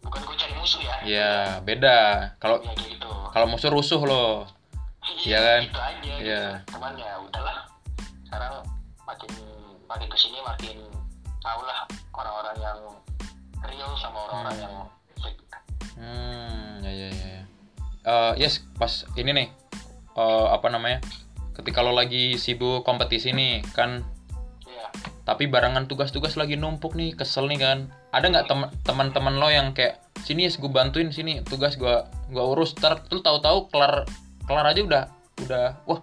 [0.00, 2.32] bukan gue cari musuh ya Ya, beda.
[2.36, 4.44] Kalau ya gitu kalau musuh rusuh loh.
[5.20, 5.60] Iya kan?
[5.64, 6.44] gitu aja Iya.
[6.60, 6.72] gitu.
[6.72, 7.56] cuman ya udahlah
[8.24, 8.54] sekarang
[9.02, 9.30] makin
[9.84, 10.76] makin ke sini makin
[11.38, 12.78] tau lah orang-orang yang
[13.62, 14.64] real sama orang-orang Hmm.
[14.64, 14.74] yang
[15.18, 15.40] fake
[15.94, 17.26] Hmm, ya, ya, ya.
[17.30, 17.42] ya.
[18.04, 19.48] Eh, yes, pas ini nih.
[20.14, 21.02] eh, apa namanya?
[21.52, 24.13] Ketika lo lagi sibuk kompetisi nih, kan Iya.
[25.24, 27.78] Tapi barengan tugas-tugas lagi numpuk nih kesel nih kan.
[28.12, 32.52] Ada nggak tem- teman-teman lo yang kayak sini yes gue bantuin sini tugas gua gua
[32.52, 32.76] urus.
[32.76, 34.04] Ter lu tahu-tahu kelar
[34.44, 35.02] kelar aja udah
[35.44, 36.00] udah wah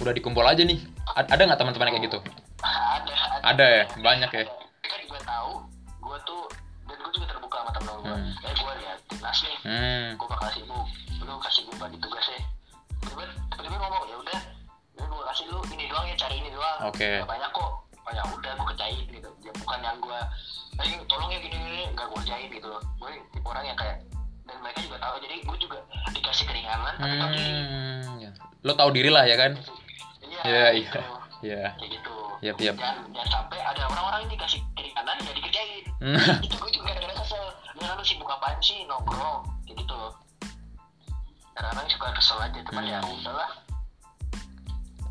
[0.00, 0.78] udah dikumpul aja nih.
[1.14, 2.18] A- ada nggak teman-teman kayak gitu?
[2.62, 3.66] Ada Ada.
[3.66, 3.82] Ya?
[4.00, 4.42] Banyak ya?
[4.48, 5.52] mereka juga tahu
[6.00, 6.42] gue tuh
[6.86, 8.46] dan gue juga terbuka sama temen gue Hmm.
[8.46, 9.56] eh gue lihat timnas nih.
[9.66, 10.06] Hmm.
[10.16, 10.86] Gue bakal sibuk
[11.20, 12.40] lu kasih gue bagi tugas ya.
[13.02, 14.40] Tiba-tiba tiba-tiba ngomong ya udah
[14.94, 16.78] ya gue kasih lu ini doang ya cari ini doang.
[16.88, 17.10] Oke.
[17.20, 17.70] Nggak banyak kok
[18.04, 20.18] oh, ya udah gue kerjain gitu ya bukan yang gue
[20.76, 23.96] ayo tolong ya gini gini nggak gue kerjain gitu loh gue tipe orang yang kayak
[24.44, 25.78] dan mereka juga tahu jadi gue juga
[26.10, 28.30] dikasih keringanan tapi tahu diri hmm ya.
[28.60, 29.52] lo tahu diri lah ya kan
[30.24, 31.00] iya Iya, gitu.
[31.40, 31.64] iya.
[31.74, 32.56] kayak gitu yap.
[32.58, 36.20] jangan jangan sampai ada orang-orang yang dikasih keringanan ya dikerjain Hmm.
[36.44, 37.44] itu gue juga kadang-kadang kesel
[37.74, 40.12] ya lu sibuk apaan sih nongkrong kayak gitu loh
[41.54, 43.16] kadang-kadang suka kesel aja teman ya Hmm.
[43.16, 43.50] udahlah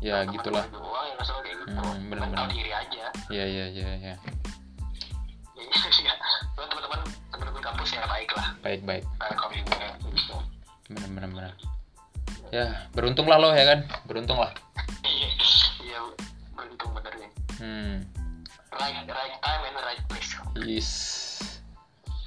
[0.04, 0.64] ya Teman gitulah.
[0.68, 1.72] doang yang kesel kayak gitu.
[1.72, 2.20] Hmm, bener-bener.
[2.20, 3.04] Kan tahu diri aja.
[3.32, 4.14] Ya ya ya ya ya
[6.54, 7.00] buat teman-teman
[7.32, 8.46] teman-teman kampus ya baik lah.
[8.60, 9.04] Baik baik.
[10.92, 11.52] Benar benar benar.
[12.52, 13.80] Ya beruntung lah lo ya kan?
[14.04, 14.52] Beruntung lah.
[15.02, 15.28] Iya
[15.82, 15.98] iya
[16.52, 17.30] beruntung bener nih
[17.64, 17.94] hmm.
[18.76, 20.36] Right right time and right place.
[20.60, 20.90] Is.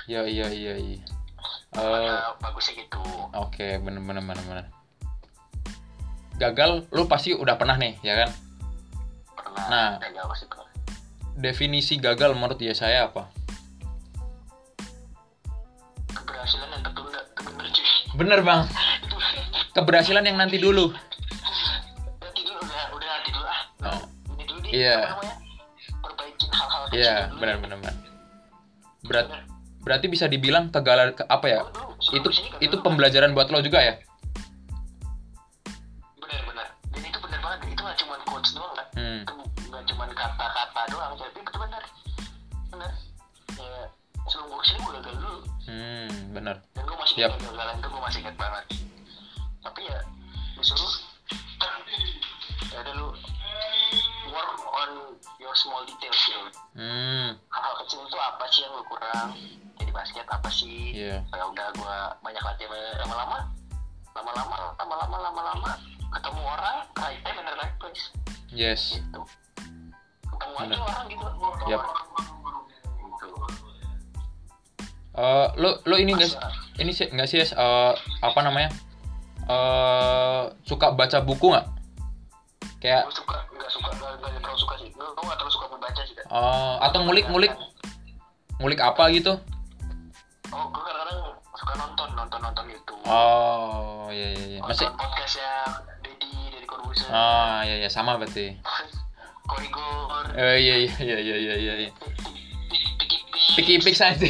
[0.10, 1.00] Ya iya iya iya.
[1.78, 3.04] Makanya bagusnya gitu.
[3.38, 4.66] Oke, bener bener bener bener.
[6.38, 8.30] Gagal, lu pasti udah pernah nih, ya kan?
[9.34, 9.90] pernah Nah.
[9.98, 10.66] gagal pasti pernah
[11.34, 13.30] Definisi gagal menurut dia saya apa?
[16.08, 18.62] keberhasilan yang tertunda bener cuy Bener bang,
[19.76, 20.90] keberhasilan yang nanti dulu.
[22.20, 24.00] nanti dulu udah udah nanti dulu ah Oh.
[24.34, 24.98] ini dulu nih Iya.
[25.08, 25.36] namanya
[26.00, 27.62] perbaikin hal-hal kecil Iya, bener nih.
[27.64, 27.96] bener bener.
[29.04, 29.28] Berat,
[29.80, 31.60] berarti bisa dibilang kegagalan ke, apa ya?
[31.64, 32.30] Dulu Sebelum itu
[32.60, 33.94] itu pembelajaran buat lo juga ya
[45.68, 47.30] hmm bener dan gue masih Yap.
[47.36, 48.66] ingat gagalan itu gue masih ingat banget
[49.62, 50.00] tapi ya
[50.56, 50.94] disuruh
[52.72, 53.08] ya udah lu
[54.32, 54.92] work on
[55.44, 56.40] your small details gitu
[56.80, 59.30] hmm hal kecil itu apa sih yang lu kurang
[59.78, 62.72] jadi basket apa sih iya ya udah gue banyak latihan
[63.04, 63.40] lama-lama
[64.16, 65.72] lama-lama lama-lama lama-lama
[66.16, 68.04] ketemu orang right time and right place
[68.50, 69.22] yes gitu
[70.32, 70.80] ketemu aja Bener.
[70.86, 71.26] orang gitu
[71.68, 71.82] Yap.
[72.98, 73.28] gitu
[75.18, 76.38] Eh, lo lo ini Masa-
[76.78, 77.42] ini sih nggak sih?
[77.42, 78.70] Eh, apa namanya
[79.48, 81.68] eh suka baca buku nggak
[82.84, 86.16] kayak gue suka nggak suka nggak terlalu suka sih gue nggak terlalu suka membaca sih
[86.20, 87.54] kan eh, atau ngulik ngulik
[88.60, 89.40] ngulik apa gitu
[90.52, 91.20] oh gue kadang-kadang
[91.56, 95.52] suka nonton nonton nonton itu oh iya iya iya masih podcastnya
[96.04, 98.52] Dedi Dedi Corbuzier ah iya iya sama berarti
[99.48, 101.92] Korigor eh iya iya iya iya iya iya iya
[103.00, 103.18] Piki
[103.56, 104.28] Piki Pix aja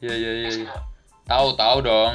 [0.00, 0.72] iya iya iya iya.
[1.26, 2.12] Tahu tahu dong.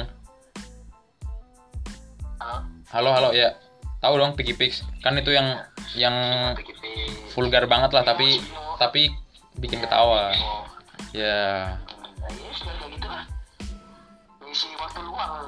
[2.92, 3.56] Halo halo halo ya
[4.02, 4.86] tahu dong Piki Pix.
[5.00, 5.62] Kan itu yang
[5.98, 6.16] yang
[7.32, 8.40] vulgar banget lah tapi
[8.78, 9.10] tapi
[9.58, 10.32] bikin ketawa.
[11.12, 11.40] Ya iya.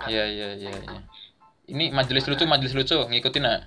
[0.05, 1.01] Iya iya iya iya
[1.68, 3.64] ini majelis lucu majelis lucu ngikutin ah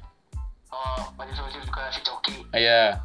[0.69, 2.45] oh banyak solusi juga si Coki.
[2.53, 3.01] Iya.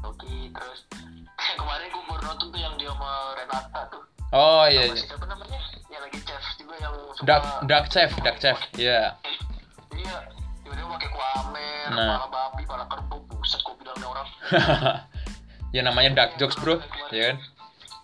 [0.00, 0.88] Coki terus
[1.60, 4.96] kemarin gue baru nonton tuh yang dia sama Renata tuh oh iya Sama iya.
[4.96, 5.58] si siapa namanya?
[5.90, 9.14] Yang lagi chef juga yang suka dark dark chef dark chef iya.
[9.94, 10.16] Iya
[10.62, 12.22] tiba-tiba pakai kuamer Nah.
[12.22, 14.28] kepala babi kepala kerbau buset gue bilang nih orang.
[15.70, 16.82] Ya namanya dark jokes bro.
[17.14, 17.36] Ya kan?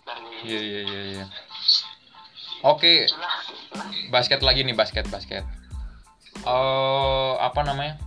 [0.07, 1.24] Dari iya iya iya iya.
[2.62, 3.11] Oke.
[4.14, 5.43] Basket lagi nih basket basket.
[6.47, 7.99] Eh apa namanya?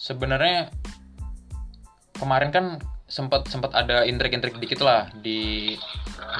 [0.00, 0.72] Sebenarnya
[2.16, 5.74] kemarin kan sempat sempat ada intrik-intrik dikit lah di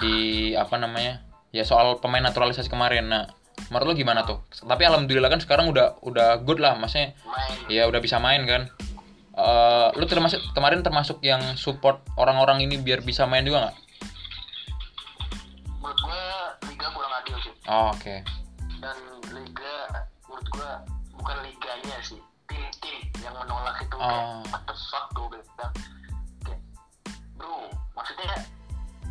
[0.01, 0.17] di
[0.57, 1.21] apa namanya?
[1.55, 3.07] Ya soal pemain naturalisasi kemarin.
[3.09, 3.25] Nah
[3.71, 4.43] menurut lo gimana tuh?
[4.51, 8.67] Tapi alhamdulillah kan sekarang udah udah good lah maksudnya main ya udah bisa main kan.
[9.35, 13.77] Eh lu termasuk kemarin termasuk yang support orang-orang ini biar bisa main juga nggak?
[15.85, 16.23] menurut gue
[16.73, 17.53] liga kurang adil sih.
[17.69, 18.17] Oh, oke.
[18.81, 18.97] dan
[19.37, 19.75] liga
[20.25, 20.71] menurut gue
[21.12, 22.21] bukan liganya sih.
[22.49, 24.41] Tim-tim yang menolak itu kayak Oh.
[24.49, 25.45] what the fuck gue bilang.
[25.45, 26.03] kayak bro
[27.95, 28.34] maksudnya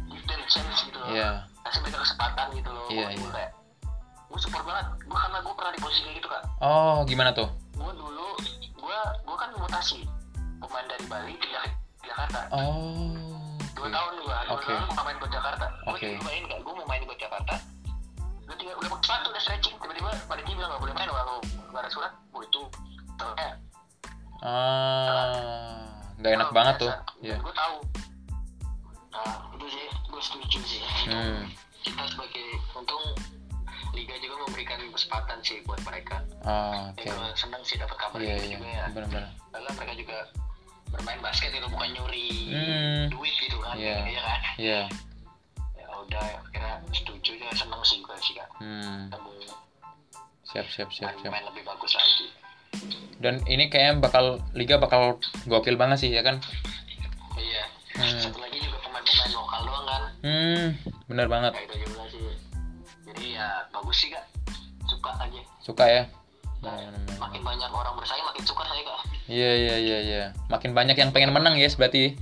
[0.05, 1.29] give them chance gitu loh Iya.
[1.63, 3.31] kasih mereka kesempatan gitu loh Iya, Gua iya.
[3.31, 3.51] kayak
[4.25, 7.49] gue support banget gue karena gue pernah di posisi kayak gitu kak Oh, gimana tuh?
[7.73, 8.27] gue dulu
[8.75, 9.99] gue gue kan mutasi
[10.57, 11.63] pemain dari Bali pindah
[11.97, 13.13] ke Jakarta Oh.
[13.73, 13.91] dua oke.
[13.91, 14.65] tahun gue dua Oke.
[14.67, 16.07] tahun gue main buat Jakarta gue Oke.
[16.09, 17.53] tiba main gak gue mau main buat Jakarta
[18.43, 21.37] gue tinggal udah pakai sepatu udah stretching tiba-tiba panitia bilang gak boleh main kalau
[21.69, 22.61] nggak ada surat gue itu
[23.13, 23.51] terusnya
[24.43, 26.91] Ah, nggak enak banget tuh.
[27.19, 27.37] Iya.
[27.37, 27.75] gue tahu
[29.13, 31.45] nah itu sih gue setuju sih Hmm.
[31.79, 33.03] kita sebagai untung
[33.93, 36.99] liga juga memberikan kesempatan sih buat mereka Ah, oke.
[36.99, 38.53] ya gue seneng sih dapat kabar Iya, gitu iya.
[38.55, 39.25] juga ya Benar-benar.
[39.51, 40.17] karena mereka juga
[40.89, 43.03] bermain basket itu bukan nyuri Hmm.
[43.09, 43.97] duit gitu kan Iya.
[44.03, 44.81] iya kan Iya.
[45.75, 49.01] ya udah kira setuju ya seneng sih gue sih kan Hmm.
[49.07, 49.31] ketemu
[50.45, 51.31] Siap, siap, siap, main, siap.
[51.31, 52.27] main lebih bagus lagi
[53.15, 56.41] Dan ini kayaknya bakal liga bakal gokil banget sih ya kan?
[57.35, 58.19] iya Hmm.
[58.19, 58.57] satu lagi
[59.03, 60.65] pemain-pemain lokal doang kan Hmm,
[61.05, 61.51] benar banget.
[61.53, 62.23] kayak itu juga sih
[63.05, 64.25] jadi ya bagus sih kak
[64.85, 66.03] suka aja Suka ya.
[66.59, 66.75] Nah,
[67.17, 70.23] makin banyak orang bersaing makin suka saya kak Iya, iya, iya, iya.
[70.47, 72.15] Makin banyak yang pengen menang ya, berarti.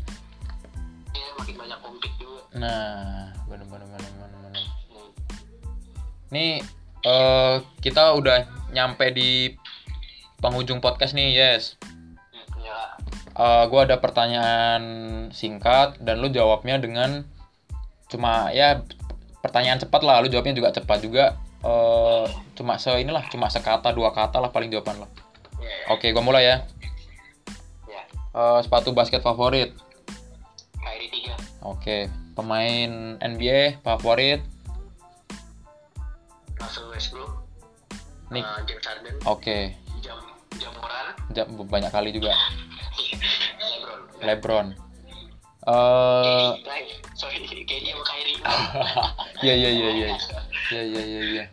[1.11, 4.29] iya makin banyak kompet juga Nah, benar-benar benar-benar.
[4.31, 4.53] benar.
[4.89, 5.09] Hmm.
[6.29, 6.61] Nih
[7.01, 9.57] eh kita udah nyampe di
[10.37, 11.77] penghujung podcast nih, yes.
[12.57, 12.97] ya
[13.31, 13.39] Kak.
[13.39, 14.83] Eh gua ada pertanyaan
[15.31, 17.23] singkat dan lu jawabnya dengan
[18.07, 18.83] cuma ya
[19.39, 21.25] pertanyaan cepat lah, lu jawabnya juga cepat juga.
[21.61, 22.25] eh
[22.57, 25.07] cuma se inilah, cuma sekata dua kata lah paling jawaban lo.
[25.61, 26.57] ya ya Oke, gua mulai ya.
[28.31, 29.75] Eh, sepatu basket favorit.
[30.79, 34.39] Kyrie tiga Oke, pemain NBA favorit.
[36.55, 37.31] Russell Westbrook
[38.31, 38.45] Nick.
[38.47, 40.15] uh, James Harden Oke, Jam
[40.55, 42.31] Jamoran ja- banyak kali juga.
[42.91, 43.99] Lebron.
[44.21, 44.67] Lebron.
[45.61, 46.57] Uh,
[47.13, 48.41] sorry, sama Kyrie.
[49.45, 50.07] Iya iya iya iya.
[50.73, 51.43] Iya iya iya iya.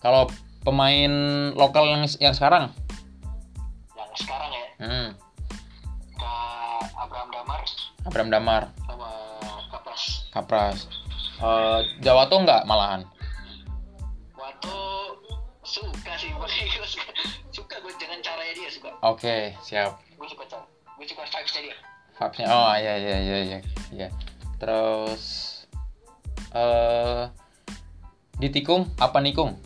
[0.00, 0.28] Kalau
[0.64, 1.12] pemain
[1.56, 2.72] lokal yang yang sekarang?
[3.96, 4.66] Yang sekarang ya.
[4.80, 5.08] Hmm.
[7.04, 7.60] Abraham Damar.
[8.04, 8.62] Abraham Damar.
[8.84, 9.10] Sama
[9.72, 10.02] Kapras.
[10.32, 10.78] Kapras.
[11.40, 11.80] Uh, eh,
[12.28, 13.04] tuh nggak malahan?
[14.36, 14.76] Wato
[15.64, 16.32] suka sih,
[17.56, 18.90] suka gue dengan caranya dia suka.
[19.04, 20.00] Oke, okay, siap
[21.34, 21.76] vibesnya dia
[22.14, 22.46] Vibes-nya.
[22.46, 23.58] Oh, iya iya iya iya.
[23.90, 24.08] Iya.
[24.62, 25.22] Terus
[26.54, 27.26] eh
[28.38, 29.58] ditikung apa nikung?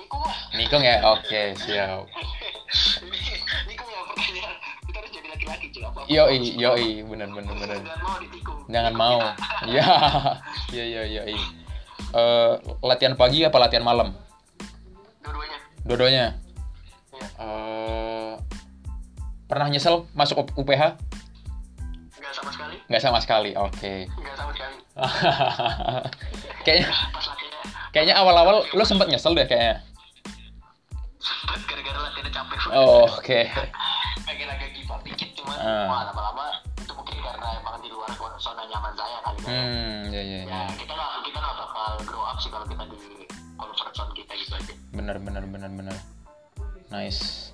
[0.00, 1.04] Niko lah Nikung ya.
[1.04, 2.08] Oke, siap.
[3.68, 4.56] Niko ya pertanyaan
[4.88, 7.76] kita harus jadi laki-laki cuy apa Yoi, yoi, bener bener bener.
[7.84, 9.18] jangan mau ditikung Jangan mau.
[9.76, 9.84] Ya.
[10.72, 11.22] Iya iya iya.
[11.28, 11.40] iya.
[12.16, 14.16] Eh, latihan pagi apa latihan malam?
[15.20, 16.26] dua-duanya Dodonya.
[17.12, 17.26] Iya.
[17.36, 17.79] Eh,
[19.50, 20.94] pernah nyesel masuk UPH?
[22.14, 23.50] nggak sama sekali Nggak sama sekali.
[23.56, 24.06] Oke.
[24.06, 24.76] nggak sama sekali
[26.64, 26.86] kayaknya
[27.90, 29.82] kayaknya awal-awal lo sempet nyesel deh kayaknya.
[31.16, 33.40] sempet gara-gara latihannya capek Oh, oke.
[34.22, 35.86] pengen agak give dikit cuman Ah.
[35.86, 36.46] wah lama-lama
[36.76, 40.40] itu mungkin karena emang di luar zona nyaman saya kali kan Hmm, ya ya ya
[40.46, 40.62] ya.
[40.76, 42.98] kita nggak kita nggak bakal grow up sih kalau kita di
[43.56, 45.96] comfort zone kita gitu aja Bener bener bener bener.
[46.88, 47.50] Nice.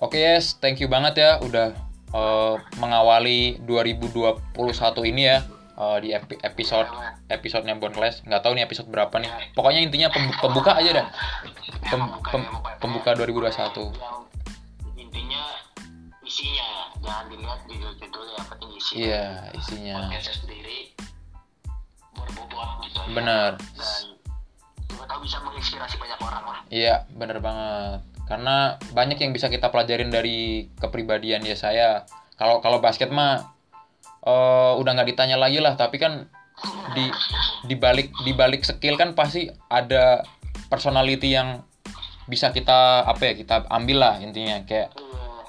[0.00, 1.76] Oke yes, thank you banget ya udah
[2.10, 4.40] eh, mengawali 2021
[5.06, 5.44] ini ya
[5.76, 6.88] eh, di epi- episode
[7.28, 8.24] episodenya Bon Class.
[8.24, 9.28] Nggak tahu nih episode berapa nih.
[9.52, 11.06] Pokoknya intinya pem- pembuka aja dah.
[11.84, 13.92] Pem- pem- pembuka 2021.
[13.92, 14.24] yang
[14.96, 15.42] intinya
[16.22, 19.94] isinya jangan dilihat di judulnya yang penting isinya Iya, isinya.
[20.22, 20.80] sendiri
[22.14, 23.10] berbobot gitu aja.
[23.12, 23.50] Bener.
[24.90, 28.00] dan tahu bisa menginspirasi banyak orang lah Iya, bener banget.
[28.30, 32.06] Karena banyak yang bisa kita pelajarin dari kepribadian ya saya.
[32.38, 33.50] Kalau kalau basket mah
[34.22, 35.74] eh, udah nggak ditanya lagi lah.
[35.74, 36.30] Tapi kan
[36.94, 37.10] di
[37.66, 40.22] di balik di balik skill kan pasti ada
[40.70, 41.64] personality yang
[42.30, 44.94] bisa kita apa ya kita ambil lah intinya kayak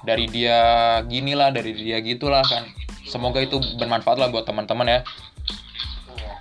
[0.02, 2.66] dari dia gini lah dari dia gitulah kan
[3.06, 5.00] semoga itu bermanfaat lah buat teman-teman ya
[6.18, 6.36] Iya.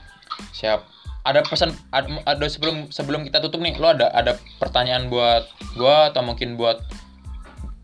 [0.55, 1.00] Siap.
[1.21, 5.45] Ada pesan ada, ada sebelum sebelum kita tutup nih, lo ada ada pertanyaan buat
[5.77, 6.81] gua atau mungkin buat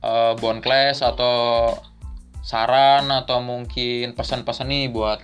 [0.00, 1.72] eh Bon Class atau
[2.40, 5.20] saran atau mungkin pesan-pesan nih buat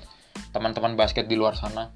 [0.53, 1.89] teman-teman basket di luar sana.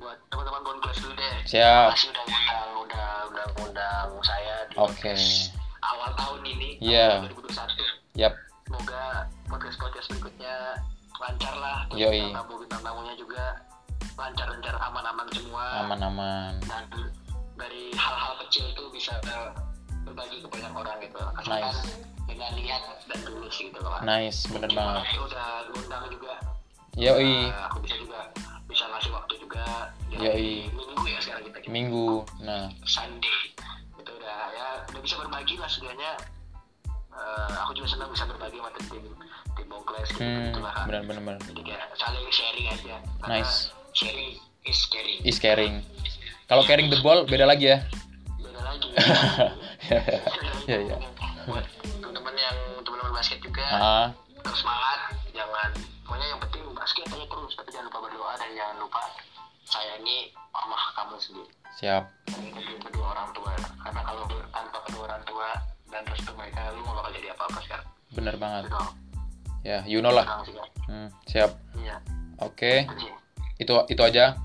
[0.00, 1.94] Buat teman-teman Bon Class dulu deh Siap.
[1.94, 5.14] Makasih udah ngundang udah udah ngundang saya di Oke.
[5.82, 8.34] awal tahun ini tahun 2021 Yap.
[8.66, 9.04] semoga
[9.50, 10.80] podcast podcast berikutnya
[11.20, 12.22] lancar lah Terus Yoi.
[12.32, 13.44] bintang tamunya juga
[14.18, 16.52] lancar lancar aman aman semua Aman-aman.
[16.68, 16.84] dan
[17.56, 19.50] dari hal-hal kecil itu bisa eh,
[20.04, 21.80] berbagi ke banyak orang gitu asalkan Nice.
[22.28, 23.96] dengan niat dan tulus gitu loh.
[24.02, 25.02] Nice, bener Terima banget.
[25.06, 26.34] kasih udah ngundang juga
[26.92, 27.48] Yoi.
[27.48, 28.20] Eh, aku bisa juga
[28.68, 29.64] bisa ngasih waktu juga
[30.12, 30.28] Yoi.
[30.28, 32.08] hari minggu ya sekarang kita Minggu.
[32.44, 33.38] Nah, Sunday
[33.96, 36.12] itu udah ya udah bisa berbagi lah sebenarnya
[37.12, 39.04] Eh, aku juga senang bisa berbagi sama tim
[39.52, 41.36] tim Bongkles gitu hmm, gitu lah bener bener.
[41.44, 43.68] jadi kayak saling sharing aja karena Nice.
[43.92, 44.32] Sharing
[44.62, 45.74] is caring Is caring.
[46.46, 47.78] Kalau carrying the ball beda lagi ya.
[48.36, 48.88] beda lagi
[50.70, 50.96] Ya ya.
[51.44, 51.64] buat
[51.98, 54.06] teman-teman yang teman-teman basket juga Ah,
[54.38, 55.70] terus semangat jangan
[56.02, 59.02] pokoknya yang penting basket aja terus tapi jangan lupa berdoa dan jangan lupa
[59.64, 60.18] sayangi
[60.52, 62.04] mama kamu sendiri siap.
[62.28, 62.46] dan
[62.84, 64.22] kedua, orang tua karena kalau
[64.52, 65.48] tanpa kedua orang tua
[65.88, 68.64] dan restu mereka lu gak bakal jadi apa-apa sekarang Bener banget.
[68.66, 68.82] gitu
[69.62, 70.26] Ya, you know lah.
[70.42, 71.50] Ya Hmm, siap.
[71.76, 71.96] iya
[72.36, 73.14] Oke, sih
[73.62, 74.36] itu itu aja.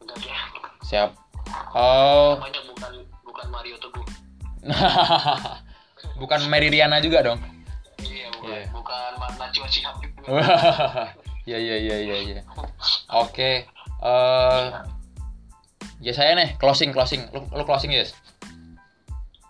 [0.00, 0.38] udah ya
[0.82, 1.10] Siap.
[1.74, 2.92] Oh, namanya bukan
[3.22, 4.06] bukan Mario Teguh
[6.20, 7.38] bukan Mary Riana juga dong.
[8.00, 8.62] iya bukan Iya.
[8.70, 9.96] bukan Najwa Shihab
[11.48, 12.40] Iya iya iya iya iya.
[13.12, 13.66] Oke.
[14.02, 14.64] Eh
[16.02, 17.22] ya saya nih closing closing.
[17.30, 18.10] Lu, lu closing yes.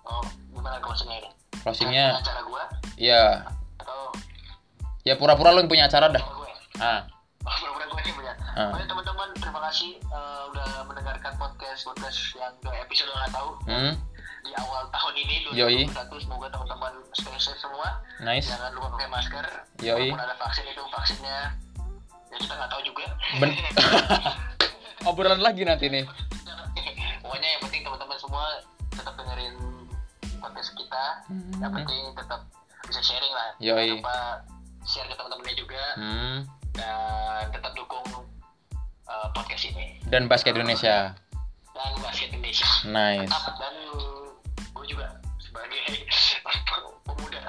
[0.05, 0.23] oh
[0.53, 2.63] gimana closingnya ini Closingnya acara gua
[2.95, 3.43] ya
[3.77, 4.15] atau
[5.03, 6.21] ya pura-pura lu yang punya acara dah.
[6.23, 6.47] gue
[6.79, 7.09] Ah,
[7.43, 8.33] Oh, mudah-mudahan gue punya.
[8.57, 8.73] Ah.
[8.73, 13.93] Oke teman-teman, terima kasih eh, udah mendengarkan podcast podcast yang episode nggak tahu hmm,
[14.43, 15.85] di awal tahun ini Yoi.
[15.93, 16.25] 2021.
[16.25, 18.01] Semoga teman-teman stay safe semua.
[18.19, 18.49] nice.
[18.49, 19.45] Jangan lupa pakai masker.
[19.79, 20.09] Yoi.
[20.09, 21.39] Walaupun ada vaksin itu vaksinnya
[22.27, 23.05] ya kita nggak tahu juga.
[23.37, 23.51] Ben
[25.09, 26.05] Obrolan lagi nanti nih.
[27.21, 28.45] Pokoknya yang penting teman-teman semua
[28.91, 29.55] tetap dengerin
[30.41, 31.05] podcast kita.
[31.55, 31.77] Yang Hmm.
[31.77, 32.41] penting tetap
[32.83, 33.49] bisa sharing lah.
[33.59, 33.69] Yoi.
[33.69, 34.17] Jangan lupa
[34.83, 36.37] share ke teman-temannya juga Hmm,
[36.73, 38.07] dan tetap dukung
[39.07, 41.15] eh, podcast ini dan basket Indonesia.
[41.77, 42.67] dan basket Indonesia.
[42.89, 43.31] Nice.
[43.31, 43.77] Tetap dan
[44.73, 45.07] gue juga
[45.39, 45.83] sebagai
[47.07, 47.41] pemuda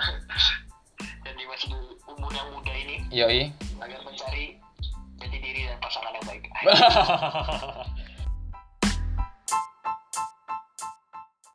[0.99, 1.71] dan di masih
[2.07, 3.51] umur yang muda ini Yoi.
[3.81, 4.59] agar mencari
[5.17, 6.43] jati diri dan pasangan yang baik.